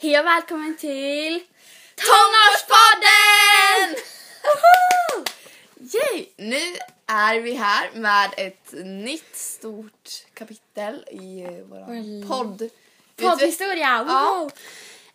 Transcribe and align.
Hej 0.00 0.18
och 0.18 0.26
välkommen 0.26 0.76
till 0.76 1.40
Tonårspodden! 1.96 3.96
Yay! 5.74 6.26
Nu 6.36 6.76
är 7.06 7.40
vi 7.40 7.54
här 7.54 7.90
med 7.94 8.30
ett 8.36 8.72
nytt 8.84 9.36
stort 9.36 10.10
kapitel 10.34 11.04
i 11.10 11.40
eh, 11.40 11.50
vår 11.50 12.28
podd. 12.28 12.70
poddhistoria. 13.16 14.04
Ja. 14.08 14.38
Wow. 14.40 14.52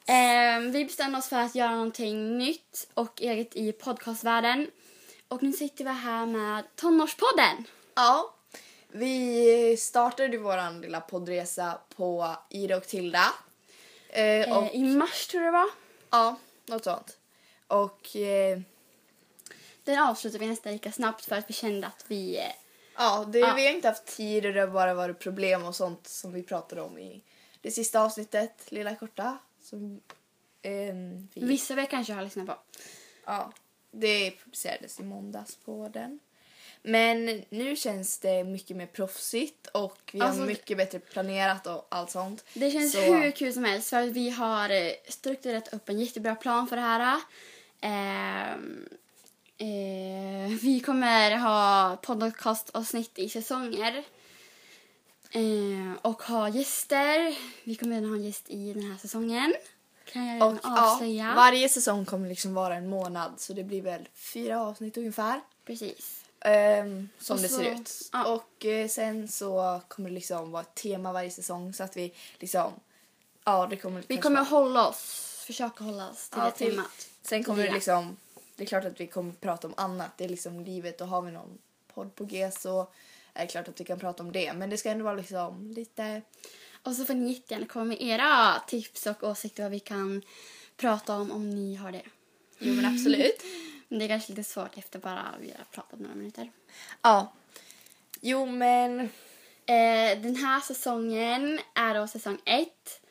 Ehm, 0.07 0.71
vi 0.71 0.85
bestämde 0.85 1.17
oss 1.17 1.29
för 1.29 1.39
att 1.39 1.55
göra 1.55 1.71
någonting 1.71 2.37
nytt 2.37 2.87
och 2.93 3.21
eget 3.21 3.55
i 3.55 3.71
podcastvärlden. 3.71 4.67
Och 5.27 5.43
nu 5.43 5.53
sitter 5.53 5.83
vi 5.83 5.89
här 5.91 6.25
med 6.25 6.63
Tonårspodden. 6.75 7.65
Ja. 7.95 8.33
Vi 8.91 9.77
startade 9.79 10.37
vår 10.37 10.81
lilla 10.81 11.01
poddresa 11.01 11.77
på 11.95 12.35
Ida 12.49 12.77
och 12.77 12.87
Tilda. 12.87 13.33
Eh, 14.15 14.57
och, 14.57 14.63
Eh, 14.63 14.75
I 14.75 14.83
mars 14.83 15.27
tror 15.27 15.43
jag 15.43 15.53
det 15.53 15.57
var. 15.57 15.69
ja, 16.11 16.37
något 16.65 16.83
sånt. 16.83 17.17
Och 17.67 18.15
eh, 18.15 18.59
Den 19.83 19.99
avslutade 19.99 20.39
vi 20.39 20.47
nästan 20.49 20.73
lika 20.73 20.91
snabbt 20.91 21.25
för 21.25 21.35
att 21.35 21.49
vi 21.49 21.53
kände 21.53 21.87
att 21.87 22.05
vi... 22.07 22.37
eh, 22.37 22.43
ja, 22.97 23.25
det, 23.27 23.39
Ja. 23.39 23.53
vi 23.55 23.65
har 23.65 23.73
inte 23.73 23.87
haft 23.87 24.05
tid 24.05 24.45
och 24.45 24.53
det 24.53 24.59
har 24.59 24.67
bara 24.67 24.93
varit 24.93 25.19
problem 25.19 25.65
och 25.65 25.75
sånt 25.75 26.07
som 26.07 26.33
vi 26.33 26.43
pratade 26.43 26.81
om 26.81 26.97
i 26.97 27.23
det 27.61 27.71
sista 27.71 28.01
avsnittet, 28.01 28.71
lilla 28.71 28.95
korta. 28.95 29.37
Som, 29.61 30.01
ehm, 30.61 31.27
vi 31.33 31.45
Vissa 31.45 31.73
er 31.73 31.85
kanske 31.85 32.13
har 32.13 32.23
lyssnat 32.23 32.45
på. 32.47 32.55
Ja, 33.25 33.51
det 33.91 34.31
publicerades 34.43 34.99
i 34.99 35.03
måndags 35.03 35.55
på 35.55 35.89
den. 35.93 36.19
Men 36.85 37.43
nu 37.49 37.75
känns 37.75 38.19
det 38.19 38.43
mycket 38.43 38.77
mer 38.77 38.85
proffsigt 38.85 39.67
och 39.67 39.97
vi 40.13 40.21
Alltså, 40.21 40.39
har 40.41 40.47
mycket 40.47 40.77
bättre 40.77 40.99
planerat 40.99 41.67
och 41.67 41.87
allt 41.91 42.11
sånt. 42.11 42.45
Det 42.53 42.71
känns 42.71 42.91
Så- 42.91 43.01
hur 43.01 43.31
kul 43.31 43.53
som 43.53 43.63
helst 43.63 43.89
för 43.89 44.01
att 44.03 44.09
vi 44.09 44.29
har 44.29 44.69
eh, 44.69 44.91
strukturerat 45.09 45.73
upp 45.73 45.89
en 45.89 45.99
jättebra 45.99 46.35
plan 46.35 46.67
för 46.67 46.75
det 46.75 46.81
här. 46.81 47.21
Ehm, 47.81 48.85
eh, 49.57 50.57
vi 50.61 50.79
kommer 50.85 51.37
ha 51.37 51.97
podcastavsnitt 52.01 53.19
i 53.19 53.29
säsonger. 53.29 54.03
Eh, 55.31 55.93
och 56.01 56.21
ha 56.23 56.49
gäster. 56.49 57.37
Vi 57.63 57.75
kommer 57.75 57.97
även 57.97 58.09
ha 58.09 58.15
en 58.15 58.23
gäst 58.23 58.49
i 58.49 58.73
den 58.73 58.83
här 58.91 58.97
säsongen. 58.97 59.53
Kan 60.05 60.27
jag 60.27 60.47
Och 60.53 60.59
ja, 60.63 60.93
avslöja. 60.93 61.33
varje 61.35 61.69
säsong 61.69 62.05
kommer 62.05 62.29
liksom 62.29 62.53
vara 62.53 62.75
en 62.75 62.89
månad 62.89 63.31
så 63.37 63.53
det 63.53 63.63
blir 63.63 63.81
väl 63.81 64.07
fyra 64.15 64.61
avsnitt 64.61 64.97
ungefär. 64.97 65.41
Precis. 65.65 66.22
Ehm, 66.43 67.09
som 67.19 67.35
Och 67.35 67.41
det 67.41 67.49
så- 67.49 67.55
ser 67.57 67.71
ut. 67.75 68.09
ja. 68.11 68.25
Och 68.33 68.65
eh, 68.65 68.87
sen 68.87 69.27
så 69.27 69.81
kommer 69.87 70.09
det 70.09 70.15
liksom 70.15 70.51
vara 70.51 70.61
ett 70.61 70.75
tema 70.75 71.13
varje 71.13 71.31
säsong 71.31 71.73
så 71.73 71.83
att 71.83 71.97
vi 71.97 72.13
liksom, 72.39 72.71
ja 73.45 73.67
det 73.69 73.75
kommer 73.77 74.03
Vi 74.07 74.17
kommer 74.17 74.35
vara- 74.35 74.45
hålla 74.49 74.87
oss, 74.87 75.43
försöka 75.45 75.83
hålla 75.83 76.09
oss 76.09 76.29
till 76.29 76.39
Ja, 76.39 76.45
det 76.45 76.51
till- 76.51 76.69
temat. 76.71 77.07
Sen 77.21 77.43
kommer 77.43 77.63
det 77.63 77.67
Ja. 77.69 77.73
liksom, 77.73 78.17
det 78.55 78.63
är 78.63 78.67
klart 78.67 78.85
att 78.85 78.99
vi 78.99 79.07
kommer 79.07 79.31
prata 79.31 79.67
om 79.67 79.73
annat. 79.77 80.17
Det 80.17 80.23
är 80.25 80.29
liksom 80.29 80.59
livet 80.65 81.01
och 81.01 81.07
har 81.07 81.21
vi 81.21 81.31
någon 81.31 81.57
podd 81.93 82.15
på 82.15 82.25
G 82.25 82.51
så 82.51 82.87
är 83.33 83.41
det 83.45 83.47
klart 83.51 83.67
att 83.67 83.79
vi 83.81 83.85
kan 83.85 83.99
prata 83.99 84.23
om 84.23 84.31
det. 84.31 84.53
Men 84.53 84.69
det 84.69 84.77
ska 84.77 84.89
ändå 84.89 85.03
vara 85.05 85.15
liksom 85.15 85.71
lite, 85.71 86.21
Och 86.83 86.93
så 86.95 87.05
får 87.05 87.13
ni 87.13 87.31
jättegärna 87.31 87.65
komma 87.67 87.85
med 87.85 88.01
era 88.01 88.59
tips 88.67 89.05
och 89.05 89.23
åsikter 89.23 89.63
vad 89.63 89.71
vi 89.71 89.79
kan 89.79 90.21
prata 90.77 91.15
om 91.15 91.31
om 91.31 91.49
ni 91.49 91.75
har 91.75 91.91
det. 91.91 92.01
jo 92.59 92.73
men 92.73 92.85
absolut. 92.85 93.43
Men 93.87 93.99
det 93.99 94.05
är 94.05 94.09
kanske 94.09 94.31
lite 94.31 94.43
svårt 94.43 94.77
efter 94.77 94.99
bara 94.99 95.35
vi 95.39 95.53
har 95.57 95.65
pratat 95.71 95.99
några 95.99 96.15
minuter. 96.15 96.51
ja. 97.01 97.33
Jo 98.21 98.45
men, 98.45 99.09
Eh, 99.65 100.19
den 100.21 100.35
här 100.35 100.59
säsongen 100.61 101.59
är 101.75 101.93
då 101.93 102.07
säsong 102.07 102.39
ett, 102.45 103.01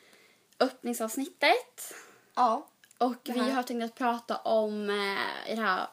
öppningsavsnittet. 0.59 1.93
ja. 2.35 2.67
Och 2.97 3.15
Det 3.23 3.31
vi 3.33 3.39
har 3.51 3.63
tänkt 3.63 3.83
att 3.83 3.95
prata 3.95 4.37
om 4.37 4.89
eh, 4.89 5.51
i 5.51 5.55
den 5.55 5.65
här 5.65 5.87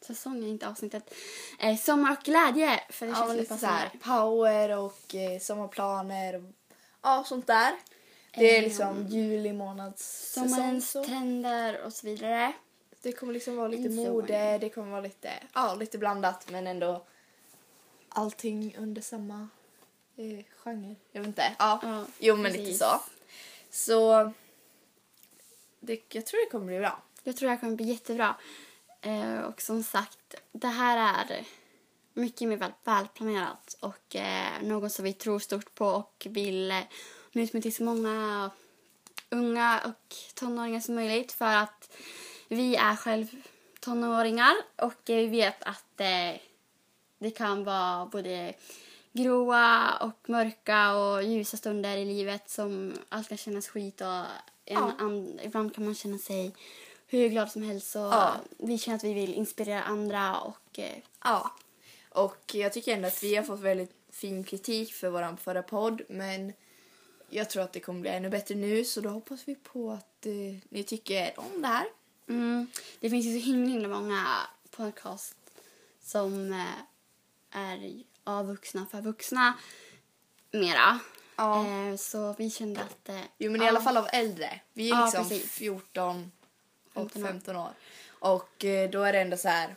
säsongen, 0.00 0.44
inte 0.48 0.68
avsnittet, 0.68 1.14
eh, 1.60 1.76
sommar 1.76 2.12
och 2.12 2.24
glädje. 2.24 2.80
För 2.90 3.06
det 3.06 3.12
ja 3.12 3.18
känns 3.18 3.30
lite 3.30 3.40
lite 3.42 3.58
så 3.58 3.66
här 3.66 3.84
passande. 3.88 4.04
power 4.04 4.76
och 4.78 5.14
eh, 5.14 5.40
sommarplaner 5.40 6.34
och 6.34 6.50
ja 7.02 7.24
sånt 7.26 7.46
där. 7.46 7.72
Det 8.34 8.54
är 8.56 8.58
Ehm, 8.58 8.64
liksom 8.64 9.06
juli 9.06 9.52
månads 9.52 10.02
säsong 10.32 10.48
Sommarens 10.48 10.90
så. 10.90 11.04
trender 11.04 11.82
och 11.84 11.92
så 11.92 12.06
vidare. 12.06 12.52
Det 13.08 13.12
kommer 13.12 13.32
liksom 13.32 13.56
vara 13.56 13.68
lite 13.68 13.88
Insåg. 13.88 14.06
mode, 14.06 14.58
det 14.58 14.68
kommer 14.68 14.90
vara 14.90 15.00
lite, 15.00 15.32
ja 15.54 15.74
lite 15.74 15.98
blandat 15.98 16.50
men 16.50 16.66
ändå 16.66 17.04
allting 18.08 18.76
under 18.78 19.02
samma 19.02 19.48
eh, 20.16 20.44
genre. 20.58 20.94
Jag 21.12 21.20
vet 21.20 21.26
inte. 21.28 21.56
Ja. 21.58 21.80
Ja, 21.82 22.06
Jo, 22.18 22.36
men 22.36 22.52
lite 22.52 22.64
precis. 22.64 22.78
så. 22.78 23.00
Så 23.70 24.32
det, 25.80 26.14
jag 26.14 26.26
tror 26.26 26.44
det 26.44 26.50
kommer 26.50 26.66
bli 26.66 26.78
bra. 26.78 27.02
Jag 27.22 27.36
tror 27.36 27.46
det 27.48 27.54
här 27.54 27.60
kommer 27.60 27.76
bli 27.76 27.84
jättebra. 27.86 28.34
Eh, 29.00 29.38
och 29.40 29.60
som 29.62 29.82
sagt, 29.82 30.34
det 30.52 30.68
här 30.68 31.24
är 31.28 31.44
mycket 32.12 32.48
mer 32.48 32.56
väl, 32.56 32.72
välplanerat 32.84 33.76
och 33.80 34.16
eh, 34.16 34.62
något 34.62 34.92
som 34.92 35.04
vi 35.04 35.12
tror 35.12 35.38
stort 35.38 35.74
på 35.74 35.86
och 35.86 36.26
vill 36.30 36.70
eh, 36.70 36.80
nå 37.32 37.42
ut 37.42 37.52
med 37.52 37.62
till 37.62 37.74
så 37.74 37.82
många 37.82 38.50
unga 39.30 39.80
och 39.84 40.14
tonåringar 40.34 40.80
som 40.80 40.94
möjligt 40.94 41.32
för 41.32 41.56
att 41.56 41.90
vi 42.48 42.76
är 42.76 42.96
själv 42.96 43.26
tonåringar 43.80 44.54
och 44.76 45.10
eh, 45.10 45.16
vi 45.16 45.26
vet 45.26 45.62
att 45.62 46.00
eh, 46.00 46.40
det 47.18 47.30
kan 47.30 47.64
vara 47.64 48.06
både 48.06 48.54
gråa 49.12 49.96
och 50.00 50.28
mörka 50.28 50.94
och 50.96 51.22
ljusa 51.22 51.56
stunder 51.56 51.96
i 51.96 52.04
livet 52.04 52.50
som 52.50 52.98
allt 53.08 53.28
kan 53.28 53.38
kännas 53.38 53.68
skit 53.68 54.00
och 54.00 54.24
Ja. 54.70 54.92
an, 54.98 55.40
ibland 55.42 55.74
kan 55.74 55.84
man 55.84 55.94
känna 55.94 56.18
sig 56.18 56.54
hur 57.06 57.28
glad 57.28 57.50
som 57.52 57.62
helst 57.62 57.96
och 57.96 58.02
Ja. 58.02 58.34
vi 58.58 58.78
känner 58.78 58.96
att 58.96 59.04
vi 59.04 59.14
vill 59.14 59.34
inspirera 59.34 59.82
andra 59.82 60.40
och 60.40 60.78
eh, 60.78 60.98
Ja. 61.24 61.50
Och 62.10 62.54
jag 62.54 62.72
tycker 62.72 62.92
ändå 62.94 63.08
att 63.08 63.22
vi 63.22 63.36
har 63.36 63.42
fått 63.44 63.60
väldigt 63.60 63.92
fin 64.10 64.44
kritik 64.44 64.94
för 64.94 65.10
vår 65.10 65.36
förra 65.36 65.62
podd 65.62 66.02
men 66.08 66.52
jag 67.30 67.50
tror 67.50 67.62
att 67.62 67.72
det 67.72 67.80
kommer 67.80 68.00
bli 68.00 68.10
ännu 68.10 68.28
bättre 68.30 68.54
nu 68.54 68.84
så 68.84 69.00
då 69.00 69.08
hoppas 69.08 69.40
vi 69.48 69.54
på 69.54 69.90
att 69.90 70.26
eh, 70.26 70.56
ni 70.68 70.82
tycker 70.84 71.32
om 71.36 71.62
det 71.62 71.68
här. 71.68 71.86
Mm, 72.28 72.66
det 73.00 73.10
finns 73.10 73.26
ju 73.26 73.40
så 73.40 73.46
himla, 73.46 73.70
himla 73.70 73.88
många 73.88 74.26
podcast 74.70 75.34
som 76.02 76.52
eh, 76.52 77.58
är 77.60 78.02
av 78.24 78.46
vuxna 78.46 78.86
för 78.90 79.00
vuxna 79.00 79.54
mera. 80.50 80.98
Ja. 81.36 81.66
Eh, 81.66 81.96
så 81.96 82.34
vi 82.38 82.50
kände 82.50 82.80
att 82.80 83.08
eh, 83.08 83.20
Jo 83.38 83.52
men 83.52 83.60
i 83.62 83.64
ja. 83.64 83.68
alla 83.70 83.80
fall 83.80 83.96
av 83.96 84.08
äldre. 84.12 84.60
Vi 84.72 84.90
är 84.90 84.94
Ja, 84.94 85.04
liksom 85.04 85.28
precis. 85.28 85.50
14 85.52 86.32
och 86.94 87.10
15 87.12 87.22
år. 87.24 87.28
15 87.28 87.56
år. 87.56 87.70
Och 88.20 88.64
då 88.92 89.02
är 89.02 89.12
det 89.12 89.20
ändå 89.20 89.36
så 89.36 89.48
här 89.48 89.74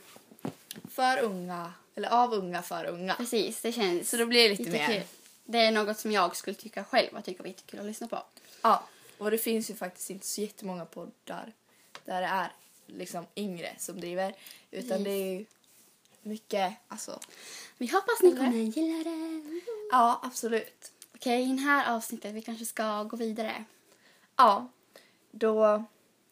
för 0.92 1.20
unga, 1.20 1.74
eller 1.96 2.10
av 2.10 2.34
unga 2.34 2.62
för 2.62 2.86
unga. 2.86 3.16
Precis, 3.16 3.62
det 3.62 3.72
känns 3.72 4.10
Så 4.10 4.18
då 4.18 4.26
blir 4.26 4.50
det 4.50 4.56
lite 4.56 4.72
mer. 4.72 4.88
kul. 4.88 5.04
Det 5.46 5.58
är 5.58 5.72
något 5.72 6.00
som 6.00 6.12
jag 6.12 6.36
skulle 6.36 6.56
tycka 6.56 6.84
själv 6.84 7.18
att 7.18 7.26
tycka 7.26 7.44
var 7.44 7.48
jättekul 7.48 7.80
att 7.80 7.86
lyssna 7.86 8.08
på. 8.08 8.24
Ja, 8.62 8.84
och 9.18 9.32
det 9.32 9.38
finns 9.38 9.70
ju 9.70 9.76
faktiskt 9.76 10.10
inte 10.10 10.28
så 10.28 10.42
jättemånga 10.42 10.86
poddar 10.86 11.54
där 12.06 12.22
det 12.22 12.28
är 12.28 12.52
liksom 12.86 13.26
yngre 13.36 13.76
som 13.78 14.00
driver. 14.00 14.36
Utan 14.72 14.88
Precis. 14.90 15.04
det 15.06 15.12
är 15.12 15.34
ju 15.40 15.46
mycket, 16.22 16.74
alltså. 16.88 17.20
Vi 17.78 17.88
hoppas 17.88 18.22
ni 18.22 18.32
kommer 18.36 18.52
gilla 18.52 19.04
det. 19.04 19.62
Ja, 19.92 20.20
absolut. 20.24 20.92
Okej, 21.16 21.44
i 21.44 21.54
det 21.56 21.62
här 21.62 21.96
avsnittet 21.96 22.34
vi 22.34 22.42
kanske 22.42 22.66
ska 22.66 23.04
gå 23.04 23.18
vidare. 23.18 23.64
Ja, 24.36 24.68
då, 25.32 25.84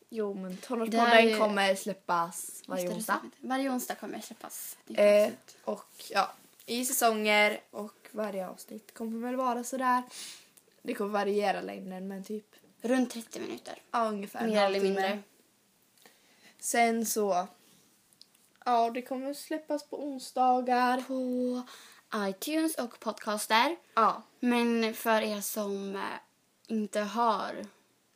jo 0.09 0.34
men 0.34 0.57
tonårspodden 0.57 1.28
ju- 1.30 1.38
kommer 1.38 1.75
släppas 1.75 2.63
varje 2.68 2.90
onsdag. 2.90 3.19
Varje 3.40 3.69
onsdag 3.69 3.96
kommer 3.96 4.22
släppas. 4.22 4.78
Eh, 4.94 5.31
och 5.63 6.03
ja, 6.09 6.34
i 6.66 6.86
säsonger 6.86 7.62
och 7.72 8.07
varje 8.12 8.47
avsnitt 8.50 8.94
kommer 8.94 9.28
väl 9.28 9.36
vara 9.36 9.63
sådär. 9.63 10.03
Det 10.81 10.94
kommer 10.94 11.12
variera 11.12 11.62
längden 11.62 12.07
men 12.07 12.24
typ, 12.24 12.46
Runt 12.81 13.12
30 13.12 13.40
minuter. 13.40 13.81
ja 13.91 14.07
ungefär 14.07 14.47
Mer 14.47 14.63
eller 14.66 14.81
mindre. 14.81 15.19
Sen 16.59 17.06
så, 17.06 17.47
ja 18.65 18.89
det 18.89 19.01
kommer 19.01 19.33
släppas 19.33 19.89
på 19.89 20.03
onsdagar. 20.03 21.01
På 21.07 21.61
iTunes 22.15 22.75
och 22.75 23.00
podcaster. 23.00 23.75
Ja, 23.94 24.23
Men 24.39 24.94
för 24.94 25.21
er 25.21 25.41
som 25.41 25.95
eh, 25.95 26.01
inte 26.67 27.00
har 27.00 27.65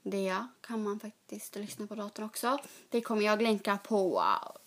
det 0.04 0.38
kan 0.62 0.84
man 0.84 1.00
faktiskt 1.00 1.56
lyssna 1.56 1.88
på 1.88 1.96
datorn 1.96 2.26
också. 2.26 2.60
Det 2.90 3.02
kommer 3.02 3.22
jag 3.22 3.42
länka 3.42 3.78
på, 3.78 4.24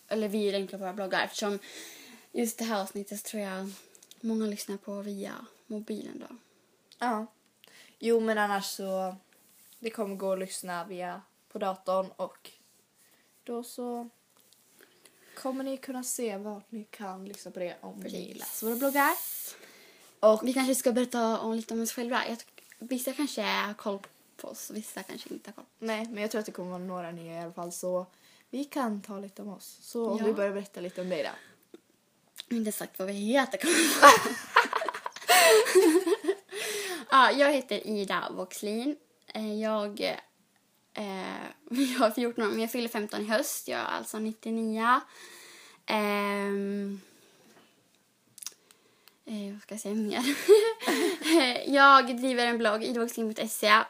eller 0.07 0.27
vi 0.27 0.51
länkar 0.51 0.77
på 0.77 0.83
våra 0.83 0.93
bloggar 0.93 1.23
eftersom 1.23 1.59
just 2.31 2.59
det 2.59 2.65
här 2.65 2.81
avsnittet 2.81 3.23
tror 3.23 3.43
jag 3.43 3.71
många 4.21 4.45
lyssnar 4.45 4.77
på 4.77 5.01
via 5.01 5.33
mobilen 5.67 6.25
då. 6.29 6.35
Ja. 6.99 7.25
Jo, 7.99 8.19
men 8.19 8.37
annars 8.37 8.65
så... 8.65 9.15
Det 9.79 9.89
kommer 9.89 10.15
gå 10.15 10.33
att 10.33 10.39
lyssna 10.39 10.85
via 10.85 11.21
på 11.51 11.59
datorn 11.59 12.11
och 12.15 12.51
då 13.47 13.63
så 13.63 14.09
kommer 15.35 15.63
ni 15.63 15.77
kunna 15.77 16.03
se 16.03 16.37
vart 16.37 16.71
ni 16.71 16.83
kan 16.83 17.25
lyssna 17.25 17.51
på 17.51 17.59
det 17.59 17.75
om 17.81 17.95
ni 17.99 18.03
Precis. 18.03 18.37
läser 18.39 18.67
våra 18.67 18.75
bloggar. 18.77 19.11
Och 20.19 20.47
Vi 20.47 20.53
kanske 20.53 20.75
ska 20.75 20.91
berätta 20.91 21.39
om, 21.39 21.53
lite 21.53 21.73
om 21.73 21.81
oss 21.81 21.91
själva. 21.91 22.27
Jag, 22.27 22.37
vissa 22.79 23.13
kanske 23.13 23.41
har 23.41 23.73
koll 23.73 23.99
på 24.37 24.47
oss. 24.47 24.71
Vissa 24.71 25.03
kanske 25.03 25.29
inte 25.33 25.49
har 25.49 25.53
koll. 25.53 25.65
Nej, 25.79 26.05
men 26.05 26.21
jag 26.21 26.31
tror 26.31 26.39
att 26.39 26.45
det 26.45 26.51
kommer 26.51 26.69
vara 26.69 26.79
några 26.83 27.11
nya 27.11 27.33
i 27.33 27.39
alla 27.43 27.53
fall 27.53 27.71
så 27.71 28.05
vi 28.49 28.63
kan 28.65 29.01
ta 29.01 29.19
lite 29.19 29.41
om 29.41 29.49
oss. 29.49 29.77
Så 29.81 30.09
om 30.09 30.17
Ja. 30.17 30.25
du 30.25 30.33
börjar 30.33 30.51
berätta 30.51 30.81
lite 30.81 31.01
om 31.01 31.09
dig 31.09 31.23
då. 31.23 31.29
Jag 32.47 32.55
har 32.55 32.59
inte 32.59 32.71
sagt 32.71 32.99
vad 32.99 33.07
vi 33.07 33.13
heter. 33.13 33.59
ja, 37.11 37.31
jag 37.31 37.53
heter 37.53 37.87
Ida 37.87 38.29
Voxlin. 38.31 38.97
Eh, 39.33 39.53
Jag, 39.61 40.19
eh, 40.97 41.43
jag 41.99 42.07
är 42.07 42.11
14 42.11 42.43
år, 42.43 42.49
men 42.49 42.59
jag 42.59 42.71
fyller 42.71 42.89
15 42.89 43.21
i 43.21 43.25
höst. 43.25 43.67
Jag 43.67 43.79
är 43.79 43.85
alltså 43.85 44.19
99. 44.19 45.01
Ehm, 45.85 47.01
eh, 49.25 49.53
vad 49.53 49.61
ska 49.61 49.73
jag 49.73 49.81
säga 49.81 49.95
mer? 49.95 50.23
jag 51.73 52.17
driver 52.17 52.45
en 52.45 52.57
blogg, 52.57 52.83
idavoxlin.se. 52.83 53.83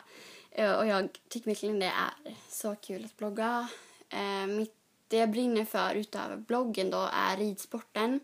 Eh, 0.52 0.72
Och 0.72 0.88
jag 0.88 1.10
tycker 1.30 1.50
verkligen 1.52 1.80
det 1.80 1.86
är 1.86 2.36
så 2.50 2.76
kul 2.76 3.06
att 3.06 3.18
blogga. 3.18 3.68
Eh, 4.10 4.48
mitt, 4.48 4.74
det 5.08 5.18
jag 5.18 5.30
brinner 5.30 5.66
för 5.66 5.96
utöver 5.96 6.36
bloggen 6.38 6.90
då 6.90 7.10
är 7.14 7.38
ridsporten. 7.38 8.20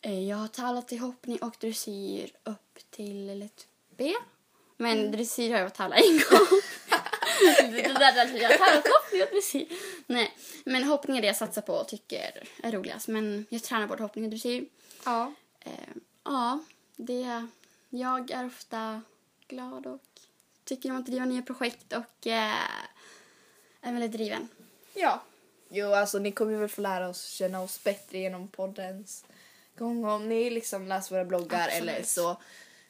Eh, 0.00 0.28
Jag 0.28 0.36
har 0.36 0.48
tävlat 0.48 0.92
i 0.92 0.96
hoppning 0.96 1.38
och 1.38 1.54
dressyr 1.60 2.32
upp 2.44 2.78
till 2.90 3.42
ett 3.42 3.66
B. 3.96 4.12
Men 4.76 5.10
dressyr 5.12 5.50
har 5.52 5.58
jag 5.60 5.74
tävlat 5.74 5.98
en 6.00 6.12
gång. 6.30 6.60
det 7.40 7.82
där, 7.82 8.14
där, 8.14 8.40
jag 8.40 8.50
tävlat 8.50 8.86
hoppning 8.86 9.22
och 9.22 9.28
dressyr. 9.32 9.66
Nej, 10.06 10.36
men 10.64 10.84
hoppning 10.84 11.16
är 11.16 11.20
det 11.20 11.26
jag 11.26 11.36
satsar 11.36 11.62
på 11.62 11.74
och 11.74 11.88
tycker 11.88 12.48
är 12.62 12.72
roligast. 12.72 13.08
Men 13.08 13.46
jag 13.48 13.62
tränar 13.62 13.86
både 13.86 14.02
hoppning 14.02 14.24
och 14.24 14.30
dressyr. 14.30 14.66
Ja. 15.04 15.32
Eh, 15.60 15.72
ja, 16.24 16.58
det, 16.96 17.46
jag 17.88 18.30
är 18.30 18.46
ofta 18.46 19.02
glad 19.48 19.86
och 19.86 20.02
tycker 20.64 20.90
om 20.90 20.96
att 20.96 21.06
driva 21.06 21.24
nya 21.24 21.42
projekt 21.42 21.92
och 21.92 22.26
eh, 22.26 22.54
är 23.80 23.92
väldigt 23.92 24.12
driven. 24.12 24.48
Ja. 24.94 25.22
Jo, 25.68 25.92
alltså 25.92 26.18
ni 26.18 26.32
kommer 26.32 26.56
väl 26.56 26.68
få 26.68 26.80
lära 26.80 27.08
oss 27.08 27.28
känna 27.28 27.60
oss 27.62 27.84
bättre 27.84 28.18
genom 28.18 28.48
poddens 28.48 29.24
gång 29.76 30.04
om 30.04 30.28
ni 30.28 30.50
liksom 30.50 30.86
läser 30.86 31.14
våra 31.14 31.24
bloggar 31.24 31.68
Absolut. 31.68 31.94
eller 31.94 32.02
så. 32.02 32.36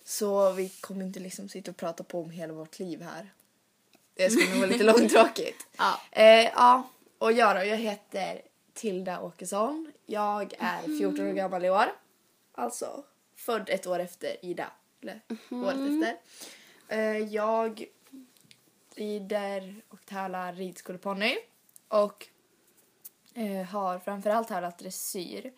Så 0.05 0.53
vi 0.53 0.69
kommer 0.69 1.05
inte 1.05 1.21
liksom 1.21 1.49
sitta 1.49 1.71
och 1.71 1.77
prata 1.77 2.05
på 2.05 2.21
om 2.21 2.31
hela 2.31 2.53
vårt 2.53 2.79
liv 2.79 3.03
här. 3.03 3.33
Det 4.15 4.31
skulle 4.31 4.51
nog 4.51 4.59
vara 4.59 4.71
lite 4.71 4.85
långtråkigt. 4.85 5.67
Ja. 5.79 6.01
Eh, 6.11 6.45
ja, 6.45 6.89
och 7.19 7.33
jag 7.33 7.57
då, 7.57 7.65
jag 7.65 7.77
heter 7.77 8.43
Tilda 8.75 9.21
Åkesson. 9.21 9.93
Jag 10.07 10.55
är 10.59 10.99
14 10.99 11.29
år 11.29 11.33
gammal 11.33 11.65
i 11.65 11.71
år. 11.71 11.87
Alltså 12.53 13.05
född 13.37 13.69
ett 13.71 13.87
år 13.87 13.99
efter 13.99 14.45
Ida. 14.45 14.73
Eller 15.03 15.21
året 15.51 15.77
efter. 15.77 16.17
Eh, 16.89 17.19
jag 17.19 17.87
rider 18.95 19.83
och 19.89 20.07
tävlar 20.07 20.53
ridskoleponny. 20.53 21.37
Och 21.89 22.29
eh, 23.35 23.63
har 23.67 23.99
framförallt 23.99 24.49
tävlat 24.49 24.79
dressyr 24.79 25.53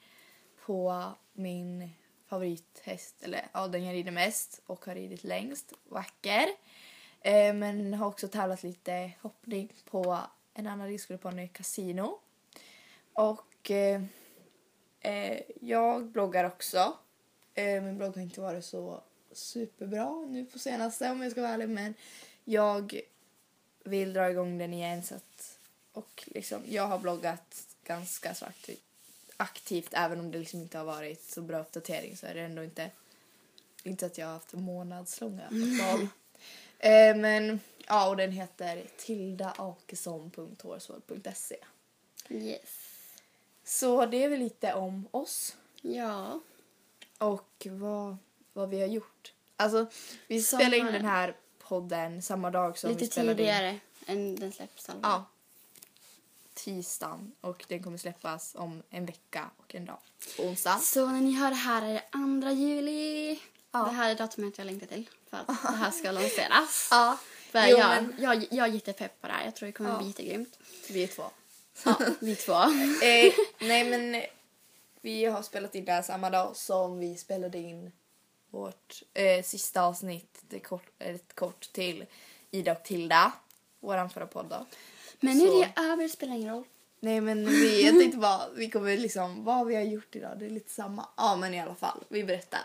på 0.64 1.12
min 1.32 1.90
favorithäst, 2.28 3.22
eller 3.22 3.48
ja, 3.52 3.68
den 3.68 3.84
jag 3.84 3.94
rider 3.94 4.12
mest 4.12 4.60
och 4.66 4.84
har 4.84 4.94
ridit 4.94 5.24
längst, 5.24 5.72
Vacker. 5.88 6.46
Eh, 7.24 7.54
men 7.54 7.94
har 7.94 8.06
också 8.06 8.28
tävlat 8.28 8.62
lite 8.62 9.12
hoppning 9.20 9.72
på 9.84 10.18
en 10.54 10.66
annan 10.66 10.88
ridskoleponny, 10.88 11.48
Casino. 11.48 12.18
Och 13.12 13.70
eh, 13.70 14.02
eh, 15.00 15.40
jag 15.60 16.04
bloggar 16.06 16.44
också. 16.44 16.96
Eh, 17.54 17.82
min 17.82 17.98
blogg 17.98 18.14
har 18.14 18.22
inte 18.22 18.40
varit 18.40 18.64
så 18.64 19.02
superbra 19.32 20.24
nu 20.28 20.44
på 20.44 20.58
senaste 20.58 21.10
om 21.10 21.22
jag 21.22 21.32
ska 21.32 21.42
vara 21.42 21.52
ärlig 21.52 21.68
men 21.68 21.94
jag 22.44 23.00
vill 23.84 24.12
dra 24.12 24.30
igång 24.30 24.58
den 24.58 24.74
igen 24.74 25.02
så 25.02 25.14
att 25.14 25.58
och 25.92 26.24
liksom 26.26 26.62
jag 26.68 26.86
har 26.86 26.98
bloggat 26.98 27.66
ganska 27.84 28.34
så 28.34 28.44
aktivt, 28.44 28.82
aktivt 29.36 29.90
även 29.92 30.20
om 30.20 30.30
det 30.30 30.38
liksom 30.38 30.60
inte 30.60 30.78
har 30.78 30.84
varit 30.84 31.24
så 31.24 31.42
bra 31.42 31.58
uppdatering 31.58 32.16
så 32.16 32.26
är 32.26 32.34
det 32.34 32.40
ändå 32.40 32.64
inte 32.64 32.90
inte 33.82 34.06
att 34.06 34.18
jag 34.18 34.26
har 34.26 34.32
haft 34.32 34.52
månadslånga 34.52 35.46
uppehåll. 35.46 36.08
Eh, 36.82 37.16
men 37.16 37.60
ja 37.86 38.08
och 38.08 38.16
den 38.16 38.32
heter 38.32 38.86
tildaakesson.hårsvård.se 38.96 41.56
Yes. 42.30 42.78
Så 43.64 44.06
det 44.06 44.24
är 44.24 44.28
väl 44.28 44.38
lite 44.38 44.74
om 44.74 45.08
oss 45.10 45.56
Ja. 45.80 46.40
och 47.18 47.66
vad, 47.70 48.16
vad 48.52 48.68
vi 48.70 48.80
har 48.80 48.88
gjort. 48.88 49.32
Alltså, 49.56 49.86
vi 50.26 50.42
Sommaren. 50.42 50.70
spelar 50.70 50.86
in 50.86 50.92
den 50.92 51.04
här 51.04 51.36
podden 51.58 52.22
samma 52.22 52.50
dag 52.50 52.78
som 52.78 52.90
Lite 52.90 53.04
vi 53.04 53.10
spelar 53.10 53.30
in. 53.30 53.36
tidigare 53.36 53.78
än 54.06 54.36
den 54.36 54.52
släpps. 54.52 54.86
fall. 54.86 54.98
Ja. 55.02 55.24
Tisdagen 56.54 57.32
och 57.40 57.64
den 57.68 57.82
kommer 57.82 57.98
släppas 57.98 58.54
om 58.54 58.82
en 58.90 59.06
vecka 59.06 59.50
och 59.56 59.74
en 59.74 59.84
dag. 59.84 59.98
På 60.36 60.42
onsdag. 60.42 60.78
Så 60.78 61.06
när 61.06 61.20
ni 61.20 61.32
hör 61.32 61.50
det 61.50 61.56
här 61.56 61.82
är 61.82 61.92
det 61.92 62.02
2 62.42 62.50
juli. 62.50 63.38
Ja. 63.72 63.84
Det 63.84 63.90
här 63.90 64.10
är 64.10 64.14
datumet 64.14 64.58
jag 64.58 64.64
längtar 64.64 64.86
till 64.86 65.08
för 65.30 65.36
att 65.36 65.46
det 65.46 65.76
här 65.76 65.90
ska 65.90 66.10
lanseras. 66.10 66.88
Ja. 66.90 67.18
För 67.50 67.66
Jo, 67.66 67.78
jag, 67.78 67.88
men- 67.88 68.14
jag, 68.18 68.46
jag 68.50 68.68
är 68.68 68.72
jättepepp 68.72 69.20
på 69.20 69.26
det 69.26 69.32
här. 69.32 69.44
Jag 69.44 69.56
tror 69.56 69.66
det 69.66 69.72
kommer 69.72 69.90
Ja. 69.90 69.98
bli 69.98 70.06
jättegrymt. 70.06 70.58
Vi 70.90 71.02
är 71.02 71.06
två. 71.06 71.22
Ja, 71.84 71.94
vi 72.20 72.36
två. 72.36 72.52
eh, 73.02 73.32
nej 73.60 73.84
men 73.90 74.22
vi 75.00 75.24
har 75.24 75.42
spelat 75.42 75.74
in 75.74 75.84
det 75.84 75.92
här 75.92 76.02
samma 76.02 76.30
dag 76.30 76.56
som 76.56 76.98
vi 76.98 77.16
spelade 77.16 77.58
in 77.58 77.92
vårt 78.50 79.02
eh, 79.14 79.42
sista 79.44 79.82
avsnitt. 79.82 80.38
Det 80.48 80.60
kort, 80.60 80.86
ett 80.98 81.34
kort 81.34 81.72
till 81.72 82.04
Ida 82.50 82.72
och 82.72 82.84
Tilda. 82.84 83.32
Våran 83.80 84.10
förra 84.10 84.26
podd 84.26 84.46
då. 84.50 84.66
Men 85.20 85.38
nu 85.38 85.46
Så- 85.46 85.62
är 85.62 85.66
det 85.76 85.80
över, 85.82 86.02
det 86.02 86.08
spelar 86.08 86.34
ingen 86.34 86.54
roll. 86.54 86.64
Nej 87.00 87.20
men 87.20 87.46
vi, 87.46 87.84
jag 87.86 87.98
tänkte 88.00 88.18
bara, 88.18 88.48
vi 88.54 88.70
kommer 88.70 88.96
liksom, 88.96 89.44
vad 89.44 89.66
vi 89.66 89.74
har 89.74 89.82
gjort 89.82 90.16
idag, 90.16 90.38
det 90.38 90.46
är 90.46 90.50
lite 90.50 90.70
samma. 90.70 91.06
Ja 91.16 91.36
men 91.36 91.54
i 91.54 91.60
alla 91.60 91.74
fall, 91.74 92.04
vi 92.08 92.24
berättar. 92.24 92.60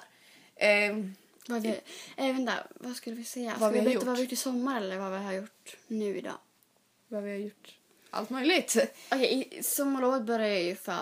Ehm, 0.60 1.16
Vad, 1.48 1.62
vi, 1.62 1.70
eh, 2.18 2.26
vänta, 2.36 2.54
vad 2.76 2.96
skulle 2.96 3.16
vi 3.16 3.24
säga? 3.24 3.56
Vad 3.60 3.74
vi 3.74 3.80
vi 3.80 3.86
har 3.86 3.86
berätta 3.94 4.06
vad 4.06 4.06
vi 4.06 4.10
gjort. 4.12 4.18
har 4.18 4.24
gjort 4.24 4.32
i 4.32 4.36
sommar 4.36 4.82
eller 4.82 4.98
vad 4.98 5.12
vi 5.12 5.18
har 5.18 5.34
gjort 5.34 5.78
nu 5.88 6.18
idag? 6.18 6.38
vad 7.08 7.24
vi 7.24 7.30
har 7.32 7.38
gjort. 7.38 7.74
Allt 8.10 8.30
möjligt. 8.30 8.76
Okej, 9.12 9.48
i- 9.52 9.64
sommarlovet 9.64 10.22
började 10.24 10.60
ju 10.60 10.76
för... 10.76 10.98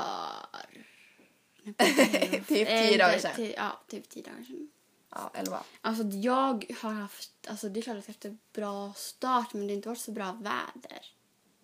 typ 1.65 2.47
tio 2.47 2.67
Eh, 2.67 2.97
dagar 2.97 3.11
det- 3.13 3.19
sedan. 3.19 3.53
Ja, 3.57 3.81
typ 3.87 4.09
tio 4.09 4.23
dagar 4.23 4.43
sedan. 4.43 4.69
Ja, 5.11 5.31
elva. 5.33 5.63
Alltså 5.81 6.03
jag 6.03 6.65
har 6.81 6.91
haft, 6.91 7.31
alltså 7.47 7.69
det 7.69 7.79
är 7.79 7.81
klart 7.81 7.97
att 7.97 8.07
jag 8.07 8.13
haft 8.13 8.25
en 8.25 8.39
bra 8.53 8.93
start 8.95 9.53
men 9.53 9.67
det 9.67 9.73
har 9.73 9.75
inte 9.75 9.89
varit 9.89 9.99
så 9.99 10.11
bra 10.11 10.31
väder. 10.31 11.05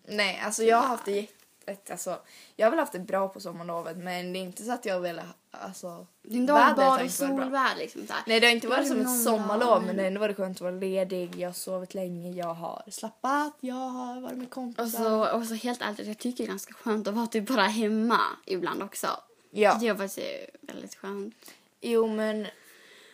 Nej, 0.06 0.38
alltså 0.40 0.62
jag 0.64 0.76
har 0.76 0.86
haft 0.88 1.04
det 1.04 1.26
ett, 1.66 1.90
alltså, 1.90 2.18
jag 2.56 2.66
har 2.66 2.70
väl 2.70 2.78
haft 2.78 2.92
det 2.92 2.98
bra 2.98 3.28
på 3.28 3.40
sommarlovet 3.40 3.96
men 3.96 4.32
det 4.32 4.38
är 4.38 4.40
inte 4.40 4.64
så 4.64 4.72
att 4.72 4.86
jag 4.86 5.00
vill 5.00 5.20
alltså 5.50 6.06
Det 6.22 6.52
har 6.52 6.70
inte 6.70 6.84
varit 6.84 7.12
solväder 7.12 7.76
liksom 7.78 8.06
så 8.06 8.12
här. 8.12 8.22
Nej 8.26 8.40
det 8.40 8.46
har 8.46 8.52
inte 8.54 8.68
varit 8.68 8.88
som 8.88 9.00
ett 9.00 9.06
någon 9.06 9.18
sommarlov 9.18 9.68
dag, 9.68 9.82
men 9.86 9.96
det 9.96 10.02
har 10.02 10.06
ändå 10.06 10.20
varit 10.20 10.36
skönt 10.36 10.56
att 10.56 10.60
vara 10.60 10.70
ledig, 10.70 11.36
jag 11.36 11.48
har 11.48 11.54
sovit 11.54 11.94
länge, 11.94 12.30
jag 12.30 12.54
har 12.54 12.82
slappat, 12.90 13.52
jag 13.60 13.74
har 13.74 14.20
varit 14.20 14.36
med 14.36 14.46
Och 14.46 14.52
kompisar. 14.52 15.04
så, 15.04 15.36
och 15.36 15.44
så 15.44 15.54
helt 15.54 15.82
ärligt, 15.82 16.06
jag 16.06 16.18
tycker 16.18 16.44
det 16.44 16.48
är 16.48 16.48
ganska 16.48 16.74
skönt 16.74 17.08
att 17.08 17.14
vara 17.14 17.26
typ 17.26 17.48
bara 17.48 17.62
hemma 17.62 18.20
ibland 18.46 18.82
också. 18.82 19.08
ja. 19.50 19.78
Det 19.80 19.88
har 19.88 19.94
varit 19.94 20.18
väldigt 20.60 20.94
skönt. 20.94 21.50
Jo 21.80 22.06
men 22.06 22.46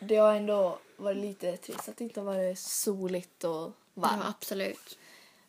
det 0.00 0.16
har 0.16 0.34
ändå 0.34 0.78
varit 0.96 1.16
lite 1.18 1.56
trist 1.56 1.88
att 1.88 1.96
det 1.96 2.04
inte 2.04 2.20
har 2.20 2.24
varit 2.24 2.58
soligt 2.58 3.44
och 3.44 3.72
varmt. 3.94 4.22
Ja, 4.24 4.28
absolut. 4.28 4.98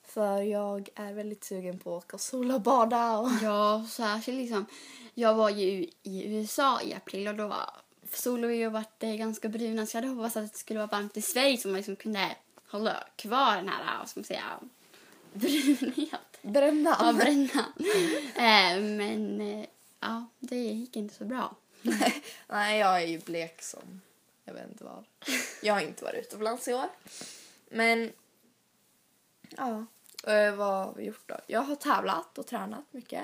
För 0.10 0.42
jag 0.42 0.90
är 0.96 1.14
väldigt 1.14 1.44
sugen 1.44 1.80
på 1.80 1.98
att 1.98 2.04
åka 2.04 2.16
och 2.16 2.22
sola 2.22 2.56
och 2.56 2.62
bada. 2.62 3.18
Och... 3.18 3.30
Ja, 3.44 3.86
särskilt 3.90 4.38
liksom. 4.38 4.66
Jag 5.14 5.36
var 5.36 5.50
ju 5.50 5.90
i 6.04 6.36
USA 6.36 6.82
i 6.82 6.94
april 6.94 7.28
och 7.28 7.36
då 7.36 7.48
var 7.48 7.70
solen 8.14 8.58
ju 8.58 8.70
varit 8.70 9.04
eh, 9.04 9.16
ganska 9.16 9.50
bruna 9.50 9.86
så 9.86 9.98
jag 9.98 10.02
hade 10.02 10.14
hoppats 10.14 10.38
att 10.38 10.54
det 10.54 10.60
skulle 10.60 10.80
vara 10.80 10.88
varmt 10.88 11.18
i 11.18 11.22
Schweiz 11.22 11.62
så 11.62 11.68
man 11.68 11.78
liksom 11.78 11.96
kunde 11.96 12.36
hålla 12.68 13.08
kvar 13.16 13.56
den 13.56 13.70
här, 13.70 13.98
vad 14.00 14.10
ska 14.10 14.20
man 14.20 14.26
säga, 14.26 14.60
brunhet. 15.34 16.42
Bränna. 16.42 16.98
Ja, 17.00 17.14
bränna. 17.14 17.66
eh, 18.36 18.82
men 18.82 19.42
eh, 19.42 19.66
ja, 20.00 20.26
det 20.40 20.56
gick 20.56 20.96
inte 20.96 21.16
så 21.16 21.26
bra. 21.26 21.56
Nej, 22.48 22.80
jag 22.80 23.04
är 23.04 23.08
ju 23.08 23.20
blek 23.20 23.62
som 23.62 24.02
jag 24.46 24.54
vet 24.54 24.70
inte 24.70 24.84
vad. 24.84 25.06
Jag 25.62 25.74
har 25.74 25.82
inte 25.82 26.04
varit 26.04 26.26
utomlands 26.26 26.68
i 26.68 26.74
år. 26.74 26.90
Men 27.70 28.12
ja, 29.58 29.86
eh, 30.28 30.56
vad 30.56 30.68
har 30.86 30.94
vi 30.98 31.04
gjort 31.04 31.24
då? 31.26 31.36
Jag 31.48 31.62
har 31.62 31.76
tävlat 31.76 32.38
och 32.38 32.48
tränat 32.48 32.84
mycket. 32.92 33.24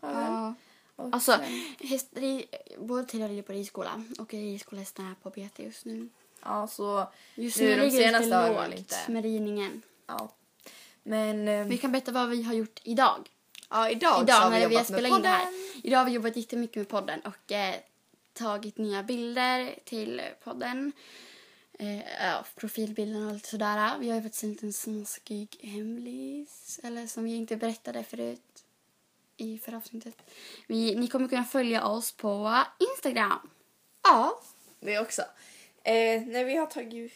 Har 0.00 0.08
jag 0.08 0.16
väl. 0.16 0.24
Ja. 0.32 0.54
Och 0.96 1.08
Alltså, 1.14 1.32
sen- 1.32 1.74
häst, 1.88 2.08
ri, 2.12 2.46
både 2.78 3.04
till 3.04 3.22
och 3.22 3.28
rider 3.28 3.42
på 3.42 3.52
ridskola 3.52 4.02
och 4.18 4.32
ridskolehästarna 4.34 5.10
är 5.10 5.14
på 5.14 5.30
bete 5.30 5.62
just 5.62 5.84
nu. 5.84 6.08
ja, 6.42 6.66
så 6.66 7.06
Just 7.34 7.58
Nu 7.58 7.64
nu 7.64 7.70
de 7.76 7.80
ligger 7.82 7.98
det 7.98 8.04
senaste 8.04 8.24
lite 8.24 8.36
har 8.36 8.46
jag 8.46 8.54
väl 8.54 8.70
lågt 8.70 8.78
inte. 8.78 8.96
med 9.08 9.22
ridningen. 9.22 9.82
ja. 10.06 10.28
Men 11.02 11.48
eh, 11.48 11.66
Vi 11.66 11.78
kan 11.78 11.92
berätta 11.92 12.12
vad 12.12 12.28
vi 12.28 12.42
har 12.42 12.54
gjort 12.54 12.80
idag. 12.82 13.30
ja, 13.70 13.90
idag, 13.90 14.14
så 14.16 14.22
Idag 14.22 14.34
har 14.34 14.50
när 14.50 14.60
vi 14.60 14.66
vi 14.66 14.74
jobbat 14.74 14.90
med 14.90 15.02
det 15.02 15.08
här. 15.08 15.16
podden. 15.44 15.70
Idag 15.82 15.98
har 15.98 16.04
vi 16.04 16.12
jobbat 16.12 16.36
jättemycket 16.36 16.76
med 16.76 16.88
podden 16.88 17.20
och 17.20 17.52
eh, 17.52 17.74
tagit 18.32 18.78
nya 18.78 19.02
bilder 19.02 19.74
till 19.84 20.22
podden. 20.44 20.92
Eh, 21.78 21.98
ja, 22.20 22.44
profilbilden 22.56 23.26
och 23.26 23.32
lite 23.32 23.48
sådär. 23.48 23.98
Vi 23.98 24.08
har 24.08 24.16
ju 24.16 24.22
faktiskt 24.22 24.44
en 24.44 24.50
liten 24.50 24.72
smaskig 24.72 25.56
hemlis, 25.60 26.80
eller 26.82 27.06
som 27.06 27.24
vi 27.24 27.34
inte 27.34 27.56
berättade 27.56 28.04
förut 28.04 28.64
i 29.36 29.58
förra 29.58 29.76
avsnittet. 29.76 30.14
Vi, 30.66 30.94
ni 30.94 31.08
kommer 31.08 31.28
kunna 31.28 31.44
följa 31.44 31.86
oss 31.86 32.12
på 32.12 32.64
Instagram. 32.78 33.50
Ja, 34.02 34.40
det 34.80 34.98
också. 34.98 35.22
Eh, 35.82 36.22
när 36.22 36.44
vi 36.44 36.56
har 36.56 36.66
tagit... 36.66 37.12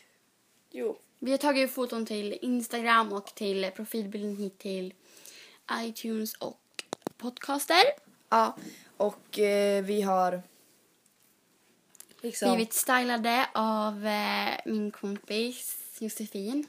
Jo. 0.71 0.99
Vi 1.19 1.31
har 1.31 1.39
tagit 1.39 1.71
foton 1.71 2.07
till 2.07 2.39
Instagram 2.43 3.13
och 3.13 3.35
till 3.35 3.71
profilbilden 3.77 4.37
hit 4.37 4.59
till 4.59 4.95
iTunes 5.73 6.35
och 6.35 6.85
podcaster. 7.17 7.83
Ja, 8.29 8.57
och 8.97 9.39
eh, 9.39 9.85
vi 9.85 10.03
har... 10.03 10.43
Liksom... 12.23 12.55
Blivit 12.55 12.73
stylade 12.73 13.47
av 13.53 14.07
eh, 14.07 14.55
min 14.65 14.91
kompis 14.91 15.77
Josefin. 15.99 16.67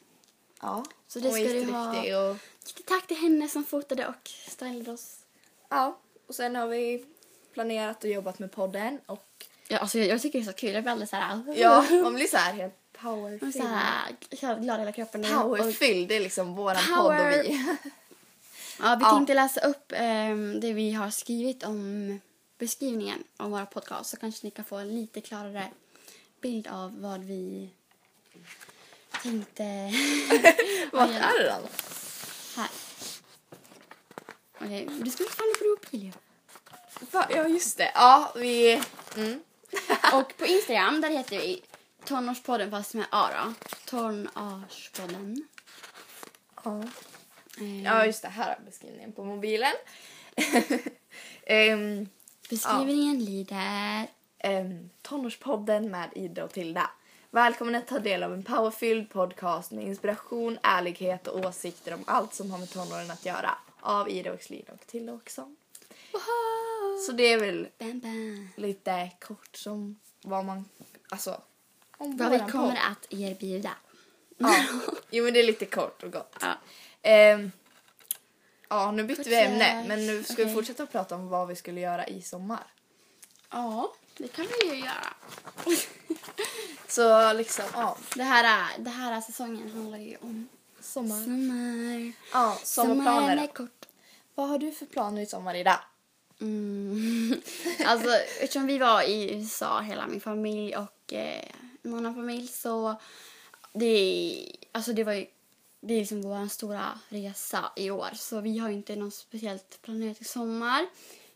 Ja, 0.62 0.84
Så 1.08 1.20
det 1.20 1.32
ska 1.32 1.44
du 1.44 1.64
ha. 1.72 2.30
Och, 2.32 2.38
Tack 2.86 3.08
till 3.08 3.18
henne 3.18 3.48
som 3.48 3.64
fotade 3.66 4.08
och 4.08 4.30
stylade 4.48 4.92
oss. 4.92 5.16
ja, 5.70 5.98
och 6.28 6.36
sen 6.36 6.56
har 6.56 6.68
vi 6.68 7.06
planerat 7.54 8.04
och 8.04 8.10
jobbat 8.10 8.40
med 8.40 8.52
podden 8.52 9.00
och 9.06 9.46
Ja, 9.68 9.78
alltså, 9.78 9.98
jag, 10.00 10.08
jag 10.08 10.22
tycker 10.22 10.40
det 10.40 10.44
är 10.44 10.52
så 10.52 10.54
kul. 10.54 10.74
Jag 10.74 10.84
blir 10.84 10.92
alldeles 10.92 11.10
så 11.10 11.16
här... 11.16 11.44
ja, 11.56 11.86
man 12.04 12.14
blir 12.14 12.28
så 12.28 12.38
här 12.38 12.54
helt 12.54 12.74
blir 12.92 13.02
powerfylld. 13.02 13.66
här 13.66 14.16
helt 14.42 14.62
glad 14.62 14.78
i 14.78 14.80
hela 14.80 14.92
kroppen. 14.92 15.24
Powerfylld, 15.24 16.08
det 16.08 16.16
är 16.16 16.20
liksom 16.20 16.56
våran 16.56 16.84
Power. 16.98 17.32
podd 17.32 17.40
och 17.40 17.46
vi. 17.46 17.66
Ja, 18.82 18.96
vi 19.00 19.04
Ja. 19.06 19.10
tänkte 19.16 19.34
läsa 19.34 19.62
upp 19.62 19.92
ehm, 19.96 20.60
det 20.60 20.74
vi 20.74 20.92
har 20.92 21.10
skrivit 21.10 21.64
om 21.64 22.20
beskrivningen 22.64 23.24
av 23.38 23.52
våra 23.52 23.66
podcast 23.66 24.10
så 24.10 24.18
kanske 24.18 24.48
ni 24.48 24.52
kan 24.52 24.66
få 24.66 24.78
en 24.78 24.96
lite 24.96 25.22
klarare 25.22 25.72
bild 26.42 26.68
av 26.68 27.02
vad 27.02 27.24
vi 27.24 27.70
tänkte... 29.24 29.64
Vart 30.92 31.10
är 31.10 31.44
den? 31.44 31.64
Här. 32.56 32.70
Okej, 34.56 34.90
du 35.02 35.12
ska 35.12 35.24
inte 35.24 35.36
falla 35.36 35.78
på 35.92 35.98
ju. 35.98 36.12
Va? 37.12 37.28
Ja, 37.30 37.48
just 37.48 37.78
det. 37.78 37.92
Ja, 37.96 38.34
vi... 38.36 38.82
Mm. 39.16 39.40
Och 40.14 40.38
på 40.38 40.46
Instagram 40.46 41.02
där 41.02 41.10
heter 41.10 41.38
vi 41.38 41.62
Tonårspodden 42.06 42.72
fast 42.72 42.94
med 42.94 43.06
A 43.10 43.30
då. 43.34 43.54
Tonårspodden. 43.86 45.48
Ja. 46.64 46.84
Ehm, 47.58 47.84
ja, 47.84 48.06
just 48.06 48.22
det. 48.22 48.28
Här 48.28 48.56
är 48.56 48.66
beskrivningen 48.66 49.12
på 49.12 49.24
mobilen. 49.24 49.74
Ehm, 51.46 52.10
Beskrivningen 52.54 53.20
lider... 53.26 54.08
ehm, 54.40 54.90
tonårspodden 55.02 55.92
med 55.92 56.10
Ida 56.16 56.44
och 56.44 56.52
Tilda. 56.52 56.90
Välkommen 57.32 57.76
att 57.76 57.88
ta 57.88 58.00
del 58.00 58.24
av 58.24 58.34
en 58.34 58.44
powerfylld 58.44 59.10
podcast 59.10 59.72
med 59.72 59.84
inspiration, 59.84 60.58
ärlighet 60.64 61.28
och 61.28 61.46
åsikter 61.46 61.94
om 61.94 62.04
allt 62.08 62.34
som 62.34 62.52
har 62.52 62.58
med 62.60 62.70
tonåren 62.70 63.12
att 63.12 63.26
göra. 63.26 63.58
Av 63.80 64.10
Ida 64.10 64.34
och 64.34 64.52
Lina 64.52 64.74
och 64.74 64.88
Tilda 64.88 65.14
också. 65.14 65.56
Så 67.06 67.12
det 67.12 67.24
är 67.24 67.40
väl 67.40 67.68
Bam, 67.80 68.00
bam. 68.00 68.50
lite 68.56 69.10
kort 69.22 69.56
som 69.56 70.00
vad 70.22 70.46
man... 70.46 70.66
Alltså... 71.10 71.42
Om 71.98 72.18
Vad 72.18 72.32
vi 72.32 72.40
kommer 72.40 72.50
podd. 72.68 72.78
att 72.92 73.14
erbjuda. 73.14 73.72
Ja. 74.38 74.56
Jo, 75.10 75.24
men 75.24 75.34
det 75.34 75.40
är 75.40 75.44
lite 75.48 75.66
kort 75.66 76.04
och 76.04 76.12
gott. 76.12 76.36
Ja. 76.42 76.54
Ehm, 77.02 77.52
ja, 78.74 78.92
nu 78.92 79.04
bytte 79.04 79.30
vi 79.30 79.36
ämne, 79.36 79.84
men 79.88 80.08
nu 80.08 80.24
ska 80.24 80.36
vi 80.36 80.44
Okej. 80.44 80.54
fortsätta 80.56 80.86
prata 80.86 81.16
om 81.16 81.28
vad 81.30 81.48
vi 81.48 81.56
skulle 81.56 81.82
göra 81.82 82.08
i 82.08 82.22
sommar. 82.22 82.64
Ja, 83.52 83.94
det 84.18 84.28
kan 84.28 84.46
vi 84.62 84.68
ju 84.70 84.80
göra. 84.80 85.14
Så 86.88 87.34
liksom, 87.34 87.66
ja, 87.74 87.98
Det 88.16 88.24
här, 88.24 88.44
är, 88.44 88.84
det 88.84 88.90
här 88.90 89.12
är 89.18 89.22
säsongen 89.22 89.72
handlar 89.72 89.98
ju 89.98 90.18
om 90.22 90.48
sommar. 90.80 91.24
sommar. 91.24 92.12
Ja, 92.34 92.58
Sommaren 92.64 92.98
sommarplaner. 92.98 93.44
är 93.44 93.48
kort. 93.48 93.86
Vad 94.36 94.50
har 94.50 94.58
du 94.58 94.72
för 94.72 94.86
planer 94.86 95.22
i 95.22 95.26
sommar, 95.26 95.56
Ida? 95.56 95.80
Mm. 96.42 97.42
alltså, 97.86 98.10
eftersom 98.42 98.68
vi 98.68 98.78
var 98.78 99.02
i 99.02 99.34
USA, 99.34 99.80
hela 99.82 100.08
min 100.08 100.22
familj 100.22 100.76
och 100.78 101.14
eh, 101.14 101.44
en 101.84 101.94
annan 101.94 102.16
familj, 102.16 102.48
så 102.48 102.96
det, 103.74 104.56
alltså 104.72 104.94
det 104.94 105.04
var 105.04 105.14
ju 105.14 105.26
det 105.86 105.94
är 105.94 106.00
liksom 106.00 106.22
vår 106.22 106.48
stora 106.48 107.00
resa 107.10 107.72
i 107.76 107.92
år. 107.92 108.10
Så 108.14 108.42
vi 108.42 108.58
har 108.58 108.70
inte 108.70 108.96
något 108.96 109.14
speciellt 109.14 109.82
planerat 109.82 110.22
i 110.22 110.24
sommar. 110.24 110.86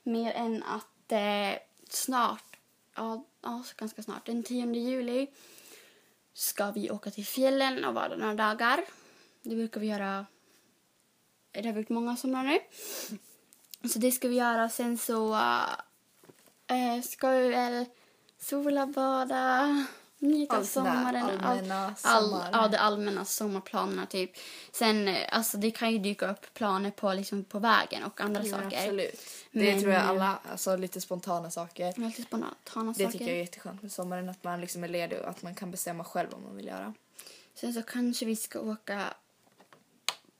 Mer 0.04 0.34
än 0.34 0.64
att 0.64 1.12
eh, 1.12 1.60
snart, 1.90 2.58
ja, 2.96 3.26
ja 3.42 3.64
så 3.66 3.74
ganska 3.78 4.04
snart, 4.04 4.26
den 4.26 4.44
10 4.44 4.74
juli 4.74 5.28
ska 6.34 6.72
vi 6.72 6.92
åka 6.92 7.12
till 7.12 7.26
fjällen 7.26 7.86
och 7.86 7.94
vara 7.94 8.10
där 8.10 8.18
några 8.18 8.34
dagar. 8.34 8.86
Det 9.42 9.56
brukar 9.56 9.82
vi 9.82 9.88
göra, 9.88 10.26
det 11.52 11.66
har 11.66 11.74
vi 11.74 11.80
gjort 11.80 11.90
många 11.90 12.18
somrar 12.18 12.44
nu. 12.44 12.60
Så 13.90 14.00
det 14.00 14.12
ska 14.12 14.28
vi 14.28 14.36
göra. 14.36 14.70
Sen 14.70 14.98
så 14.98 15.34
äh, 16.68 17.02
ska 17.04 17.30
vi 17.30 17.50
väl 17.50 17.86
sola, 18.40 18.86
bada, 18.86 19.86
njuta 20.20 20.56
av 20.56 20.62
det 20.62 20.68
sommaren. 20.68 21.40
allmänna 21.40 21.94
all, 22.02 22.24
sommar. 22.24 22.50
ja, 22.52 22.68
de 22.68 22.78
allmänna 22.78 23.26
sommarplanerna 23.26 24.06
typ. 24.06 24.32
Sen, 24.72 25.08
eh, 25.08 25.36
alltså 25.38 25.58
det 25.58 25.72
kan 25.72 25.92
ju 25.92 26.00
dyka 26.00 26.32
upp 26.32 26.54
planer 26.54 26.92
på, 26.92 27.14
liksom, 27.14 27.44
på 27.44 27.60
vägen 27.60 28.04
och 28.04 28.22
andra 28.22 28.42
Jo, 28.44 28.52
saker. 28.52 28.78
Absolut. 28.78 29.20
Det 29.52 29.72
Men, 29.74 29.82
tror 29.82 29.94
jag 29.94 30.04
alla, 30.04 30.40
alltså 30.52 30.76
lite 30.76 31.02
spontana 31.02 31.52
saker. 31.52 31.94
Det 31.98 32.06
alltid 32.06 32.26
spontana 32.26 32.54
Det 32.92 33.04
saker. 33.04 33.12
tycker 33.12 33.26
jag 33.28 33.36
är 33.36 33.40
jätteskönt 33.42 33.82
med 33.82 33.92
sommaren, 33.92 34.30
att 34.30 34.44
man 34.44 34.62
liksom 34.62 34.84
är 34.84 34.88
ledig 34.88 35.20
och 35.20 35.30
att 35.30 35.42
man 35.44 35.56
kan 35.56 35.72
bestämma 35.72 36.04
själv 36.04 36.30
vad 36.32 36.42
man 36.42 36.56
vill 36.56 36.66
göra. 36.68 36.94
Sen 37.56 37.74
så 37.74 37.84
kanske 37.84 38.26
vi 38.26 38.36
ska 38.36 38.60
åka 38.60 39.14